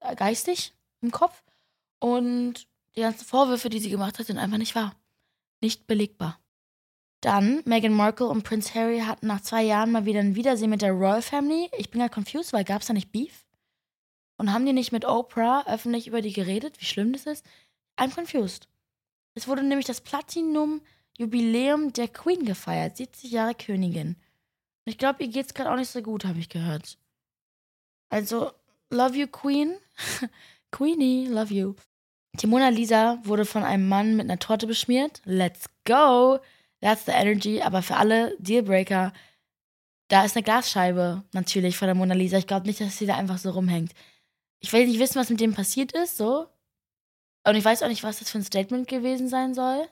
äh, 0.00 0.14
geistig 0.16 0.74
im 1.00 1.10
Kopf. 1.10 1.42
Und 1.98 2.66
die 2.96 3.00
ganzen 3.00 3.24
Vorwürfe, 3.24 3.68
die 3.68 3.78
sie 3.78 3.90
gemacht 3.90 4.18
hat, 4.18 4.26
sind 4.26 4.38
einfach 4.38 4.58
nicht 4.58 4.74
wahr. 4.74 4.94
Nicht 5.60 5.86
belegbar. 5.86 6.38
Dann, 7.20 7.62
Meghan 7.64 7.92
Markle 7.92 8.26
und 8.26 8.42
Prince 8.42 8.74
Harry 8.74 9.00
hatten 9.00 9.26
nach 9.26 9.40
zwei 9.40 9.62
Jahren 9.62 9.90
mal 9.90 10.04
wieder 10.04 10.20
ein 10.20 10.36
Wiedersehen 10.36 10.70
mit 10.70 10.82
der 10.82 10.92
Royal 10.92 11.22
Family. 11.22 11.70
Ich 11.78 11.90
bin 11.90 12.00
ja 12.00 12.08
confused, 12.08 12.52
weil 12.52 12.64
gab 12.64 12.82
es 12.82 12.88
da 12.88 12.92
nicht 12.92 13.12
Beef? 13.12 13.46
Und 14.36 14.52
haben 14.52 14.66
die 14.66 14.74
nicht 14.74 14.92
mit 14.92 15.06
Oprah 15.06 15.64
öffentlich 15.66 16.06
über 16.06 16.20
die 16.20 16.32
geredet, 16.32 16.78
wie 16.78 16.84
schlimm 16.84 17.12
das 17.12 17.24
ist? 17.24 17.44
I'm 17.98 18.14
confused. 18.14 18.68
Es 19.34 19.48
wurde 19.48 19.62
nämlich 19.62 19.86
das 19.86 20.02
Platinum 20.02 20.82
Jubiläum 21.18 21.92
der 21.92 22.08
Queen 22.08 22.44
gefeiert. 22.44 22.96
70 22.96 23.30
Jahre 23.30 23.54
Königin. 23.54 24.16
Ich 24.84 24.98
glaube, 24.98 25.24
ihr 25.24 25.30
geht's 25.30 25.54
gerade 25.54 25.70
auch 25.70 25.76
nicht 25.76 25.90
so 25.90 26.02
gut, 26.02 26.24
habe 26.24 26.38
ich 26.38 26.48
gehört. 26.48 26.98
Also, 28.08 28.52
love 28.90 29.16
you, 29.16 29.26
Queen. 29.26 29.76
Queenie, 30.70 31.26
love 31.26 31.52
you. 31.52 31.74
Die 32.34 32.46
Mona 32.46 32.68
Lisa 32.68 33.18
wurde 33.24 33.44
von 33.44 33.62
einem 33.64 33.88
Mann 33.88 34.16
mit 34.16 34.26
einer 34.26 34.38
Torte 34.38 34.66
beschmiert. 34.66 35.22
Let's 35.24 35.70
go! 35.84 36.38
That's 36.80 37.06
the 37.06 37.12
energy. 37.12 37.62
Aber 37.62 37.82
für 37.82 37.96
alle 37.96 38.36
Dealbreaker, 38.38 39.12
da 40.08 40.24
ist 40.24 40.36
eine 40.36 40.44
Glasscheibe 40.44 41.24
natürlich 41.32 41.76
von 41.76 41.86
der 41.86 41.94
Mona 41.94 42.14
Lisa. 42.14 42.36
Ich 42.36 42.46
glaube 42.46 42.66
nicht, 42.66 42.80
dass 42.80 42.98
sie 42.98 43.06
da 43.06 43.16
einfach 43.16 43.38
so 43.38 43.50
rumhängt. 43.50 43.92
Ich 44.60 44.72
will 44.72 44.86
nicht 44.86 45.00
wissen, 45.00 45.18
was 45.18 45.30
mit 45.30 45.40
dem 45.40 45.54
passiert 45.54 45.92
ist, 45.92 46.16
so. 46.16 46.46
Und 47.44 47.56
ich 47.56 47.64
weiß 47.64 47.82
auch 47.82 47.88
nicht, 47.88 48.02
was 48.02 48.18
das 48.18 48.30
für 48.30 48.38
ein 48.38 48.44
Statement 48.44 48.88
gewesen 48.88 49.28
sein 49.28 49.54
soll. 49.54 49.88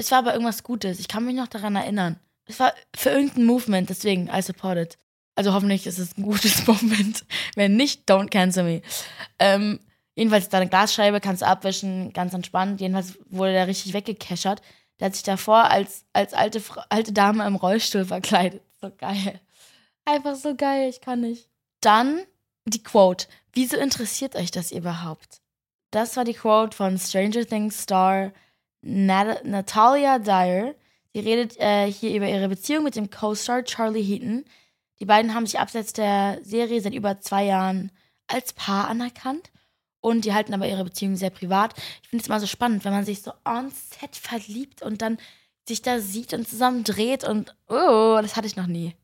Es 0.00 0.10
war 0.10 0.18
aber 0.20 0.32
irgendwas 0.32 0.62
Gutes. 0.62 0.98
Ich 0.98 1.08
kann 1.08 1.26
mich 1.26 1.36
noch 1.36 1.48
daran 1.48 1.76
erinnern. 1.76 2.18
Es 2.46 2.58
war 2.58 2.72
für 2.96 3.10
irgendein 3.10 3.44
Movement, 3.44 3.90
deswegen 3.90 4.28
I 4.28 4.40
support 4.40 4.78
it. 4.78 4.98
Also 5.34 5.52
hoffentlich 5.52 5.86
ist 5.86 5.98
es 5.98 6.16
ein 6.16 6.22
gutes 6.22 6.66
Movement. 6.66 7.24
Wenn 7.54 7.76
nicht, 7.76 8.10
don't 8.10 8.30
cancel 8.30 8.64
me. 8.64 8.82
Ähm, 9.38 9.78
jedenfalls 10.14 10.48
deine 10.48 10.68
Glasscheibe 10.68 11.20
kannst 11.20 11.42
du 11.42 11.46
abwischen, 11.46 12.12
ganz 12.14 12.32
entspannt. 12.32 12.80
Jedenfalls 12.80 13.18
wurde 13.28 13.52
der 13.52 13.66
richtig 13.66 13.92
weggekeschert. 13.92 14.62
Der 14.98 15.06
hat 15.06 15.14
sich 15.14 15.22
davor 15.22 15.70
als, 15.70 16.06
als 16.14 16.32
alte, 16.32 16.62
alte 16.88 17.12
Dame 17.12 17.46
im 17.46 17.56
Rollstuhl 17.56 18.06
verkleidet. 18.06 18.62
So 18.80 18.90
geil. 18.96 19.38
Einfach 20.06 20.34
so 20.34 20.56
geil, 20.56 20.88
ich 20.88 21.02
kann 21.02 21.20
nicht. 21.20 21.48
Dann 21.82 22.22
die 22.64 22.82
Quote. 22.82 23.26
Wieso 23.52 23.76
interessiert 23.76 24.34
euch 24.34 24.50
das 24.50 24.72
überhaupt? 24.72 25.40
das 25.90 26.16
war 26.16 26.24
die 26.24 26.34
Quote 26.34 26.76
von 26.76 26.98
Stranger 26.98 27.44
Things 27.44 27.82
Star 27.82 28.32
Nat 28.82 29.44
Natalia 29.44 30.18
Dyer. 30.18 30.74
Sie 31.12 31.20
redet 31.20 31.56
äh, 31.58 31.90
hier 31.90 32.14
über 32.14 32.28
ihre 32.28 32.48
Beziehung 32.48 32.84
mit 32.84 32.96
dem 32.96 33.10
Co-Star 33.10 33.64
Charlie 33.64 34.02
Heaton. 34.02 34.44
Die 35.00 35.06
beiden 35.06 35.34
haben 35.34 35.46
sich 35.46 35.58
abseits 35.58 35.92
der 35.92 36.38
Serie 36.42 36.80
seit 36.80 36.94
über 36.94 37.20
zwei 37.20 37.44
Jahren 37.44 37.90
als 38.26 38.52
Paar 38.52 38.88
anerkannt 38.88 39.50
und 40.00 40.24
die 40.24 40.32
halten 40.32 40.54
aber 40.54 40.68
ihre 40.68 40.84
Beziehung 40.84 41.16
sehr 41.16 41.30
privat. 41.30 41.74
Ich 42.02 42.08
finde 42.08 42.22
es 42.22 42.28
immer 42.28 42.40
so 42.40 42.46
spannend, 42.46 42.84
wenn 42.84 42.92
man 42.92 43.04
sich 43.04 43.22
so 43.22 43.32
on 43.44 43.70
set 43.70 44.16
verliebt 44.16 44.82
und 44.82 45.02
dann 45.02 45.18
sich 45.66 45.82
da 45.82 46.00
sieht 46.00 46.32
und 46.32 46.48
zusammen 46.48 46.84
dreht 46.84 47.24
und 47.24 47.54
oh, 47.68 48.18
das 48.20 48.36
hatte 48.36 48.46
ich 48.46 48.56
noch 48.56 48.66
nie. 48.66 48.94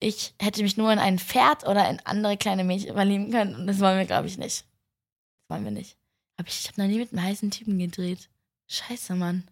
Ich 0.00 0.34
hätte 0.40 0.62
mich 0.62 0.76
nur 0.76 0.92
in 0.92 0.98
ein 0.98 1.18
Pferd 1.18 1.66
oder 1.66 1.88
in 1.88 2.00
andere 2.00 2.36
kleine 2.36 2.64
Mädchen 2.64 2.94
verlieben 2.94 3.30
können 3.30 3.54
und 3.54 3.66
das 3.66 3.80
wollen 3.80 3.98
wir, 3.98 4.06
glaube 4.06 4.26
ich, 4.26 4.38
nicht. 4.38 4.64
Das 5.40 5.50
wollen 5.50 5.64
wir 5.64 5.70
nicht. 5.70 5.96
Aber 6.36 6.48
ich, 6.48 6.60
ich 6.60 6.68
habe 6.68 6.82
noch 6.82 6.88
nie 6.88 6.98
mit 6.98 7.12
einem 7.12 7.22
heißen 7.22 7.50
Typen 7.50 7.78
gedreht. 7.78 8.28
Scheiße, 8.74 9.14
Mann. 9.14 9.44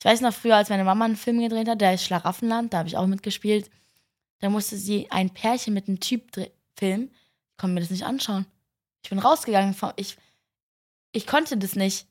Ich 0.00 0.04
weiß 0.04 0.20
noch 0.20 0.34
früher, 0.34 0.56
als 0.56 0.68
meine 0.68 0.84
Mama 0.84 1.04
einen 1.04 1.16
Film 1.16 1.40
gedreht 1.40 1.68
hat, 1.68 1.80
der 1.80 1.94
ist 1.94 2.04
Schlaraffenland, 2.04 2.72
da 2.72 2.78
habe 2.78 2.88
ich 2.88 2.96
auch 2.96 3.06
mitgespielt. 3.06 3.70
Da 4.40 4.50
musste 4.50 4.76
sie 4.76 5.10
ein 5.10 5.30
Pärchen 5.30 5.72
mit 5.72 5.88
einem 5.88 6.00
Typ 6.00 6.32
filmen. 6.76 7.10
Ich 7.52 7.56
konnte 7.58 7.74
mir 7.74 7.80
das 7.80 7.90
nicht 7.90 8.04
anschauen. 8.04 8.44
Ich 9.02 9.10
bin 9.10 9.18
rausgegangen. 9.18 9.74
Ich, 9.96 10.16
ich 11.12 11.26
konnte 11.26 11.56
das 11.56 11.76
nicht. 11.76 12.06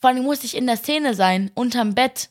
Vor 0.00 0.10
allem 0.10 0.22
musste 0.22 0.46
ich 0.46 0.56
in 0.56 0.66
der 0.66 0.76
Szene 0.76 1.14
sein, 1.14 1.50
unterm 1.54 1.94
Bett. 1.94 2.30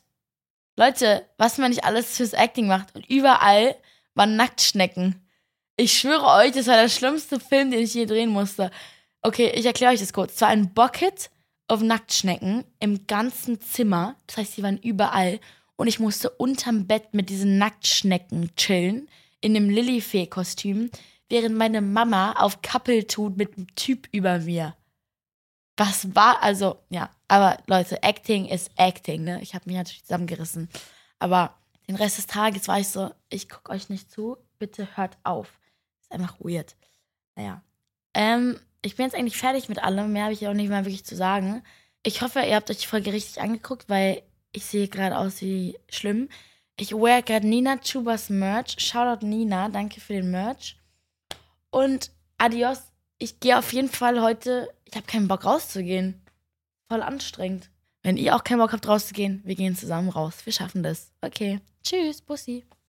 Leute, 0.76 1.28
was 1.38 1.58
man 1.58 1.70
nicht 1.70 1.84
alles 1.84 2.16
fürs 2.16 2.34
Acting 2.34 2.68
macht. 2.68 2.96
Und 2.96 3.08
überall 3.08 3.76
waren 4.16 4.38
Nacktschnecken. 4.38 5.28
Ich 5.76 6.00
schwöre 6.00 6.26
euch, 6.26 6.54
das 6.54 6.68
war 6.68 6.78
der 6.78 6.90
schlimmste 6.90 7.40
Film, 7.40 7.72
den 7.72 7.82
ich 7.82 7.94
je 7.94 8.06
drehen 8.06 8.30
musste. 8.30 8.72
Okay, 9.22 9.52
ich 9.54 9.66
erkläre 9.66 9.94
euch 9.94 10.00
das 10.00 10.14
kurz. 10.14 10.36
Es 10.36 10.42
war 10.42 10.48
ein 10.48 10.74
Bucket 10.74 11.30
auf 11.70 11.82
Nacktschnecken 11.82 12.66
im 12.80 13.08
ganzen 13.08 13.62
Zimmer. 13.62 14.16
Das 14.28 14.38
heißt, 14.38 14.56
sie 14.56 14.64
waren 14.64 14.78
überall. 14.78 15.40
Und 15.76 15.88
ich 15.88 16.00
musste 16.00 16.30
unterm 16.30 16.88
Bett 16.88 17.14
mit 17.14 17.30
diesen 17.30 17.58
Nacktschnecken 17.58 18.56
chillen. 18.56 19.10
In 19.42 19.54
dem 19.54 19.70
Lilifee-Kostüm 19.70 20.90
während 21.30 21.56
meine 21.56 21.82
Mama 21.82 22.34
auf 22.34 22.62
Kappel 22.62 23.06
tut 23.06 23.38
mit 23.38 23.56
einem 23.56 23.74
Typ 23.76 24.08
über 24.12 24.40
mir. 24.40 24.76
Was 25.78 26.14
war, 26.14 26.44
also, 26.44 26.80
ja, 26.90 27.10
aber 27.30 27.58
Leute, 27.68 28.04
Acting 28.04 28.48
ist 28.48 28.72
Acting, 28.76 29.24
ne? 29.24 29.42
Ich 29.42 29.56
habe 29.56 29.64
mich 29.68 29.78
natürlich 29.78 30.04
zusammengerissen. 30.04 30.68
Aber 31.20 31.56
den 31.88 31.96
Rest 31.96 32.18
des 32.18 32.28
Tages 32.28 32.68
war 32.68 32.80
ich 32.80 32.90
so, 32.90 33.12
ich 33.30 33.48
gucke 33.48 33.72
euch 33.72 33.90
nicht 33.90 34.12
zu, 34.12 34.38
bitte 34.58 34.98
hört 34.98 35.18
auf. 35.24 35.60
Ist 36.02 36.12
einfach 36.12 36.38
weird. 36.40 36.76
Naja. 37.36 37.64
Ähm, 38.14 38.60
ich 38.82 38.96
bin 38.96 39.06
jetzt 39.06 39.16
eigentlich 39.16 39.38
fertig 39.38 39.70
mit 39.70 39.84
allem, 39.84 40.14
mehr 40.14 40.24
habe 40.24 40.34
ich 40.34 40.48
auch 40.48 40.54
nicht 40.54 40.70
mehr 40.70 40.86
wirklich 40.86 41.06
zu 41.06 41.16
sagen. 41.16 41.64
Ich 42.04 42.22
hoffe, 42.22 42.40
ihr 42.40 42.56
habt 42.56 42.70
euch 42.70 42.78
die 42.78 42.88
Folge 42.88 43.12
richtig 43.12 43.42
angeguckt, 43.42 43.90
weil 43.90 44.24
ich 44.52 44.66
sehe 44.66 44.88
gerade 44.88 45.18
aus 45.18 45.42
wie 45.42 45.78
schlimm. 45.90 46.30
Ich 46.80 46.94
wear 46.94 47.22
gerade 47.22 47.46
Nina 47.46 47.78
Chubas 47.78 48.30
Merch. 48.30 48.80
Shoutout 48.80 49.26
Nina, 49.26 49.68
danke 49.70 50.00
für 50.00 50.14
den 50.14 50.32
Merch. 50.32 50.78
Und 51.72 52.12
adios. 52.38 52.84
Ich 53.18 53.42
gehe 53.42 53.58
auf 53.58 53.74
jeden 53.74 53.90
Fall 53.90 54.22
heute. 54.22 54.70
Ich 54.86 54.96
habe 54.96 55.06
keinen 55.06 55.28
Bock 55.28 55.44
rauszugehen. 55.44 56.22
Voll 56.88 57.02
anstrengend. 57.02 57.70
Wenn 58.02 58.16
ihr 58.16 58.34
auch 58.34 58.46
keinen 58.46 58.60
Bock 58.60 58.72
habt 58.72 58.88
rauszugehen, 58.88 59.42
wir 59.44 59.56
gehen 59.56 59.76
zusammen 59.76 60.08
raus. 60.08 60.46
Wir 60.46 60.54
schaffen 60.54 60.84
das. 60.84 61.12
Okay. 61.22 61.60
Tschüss, 61.84 62.22
Bussi. 62.22 62.66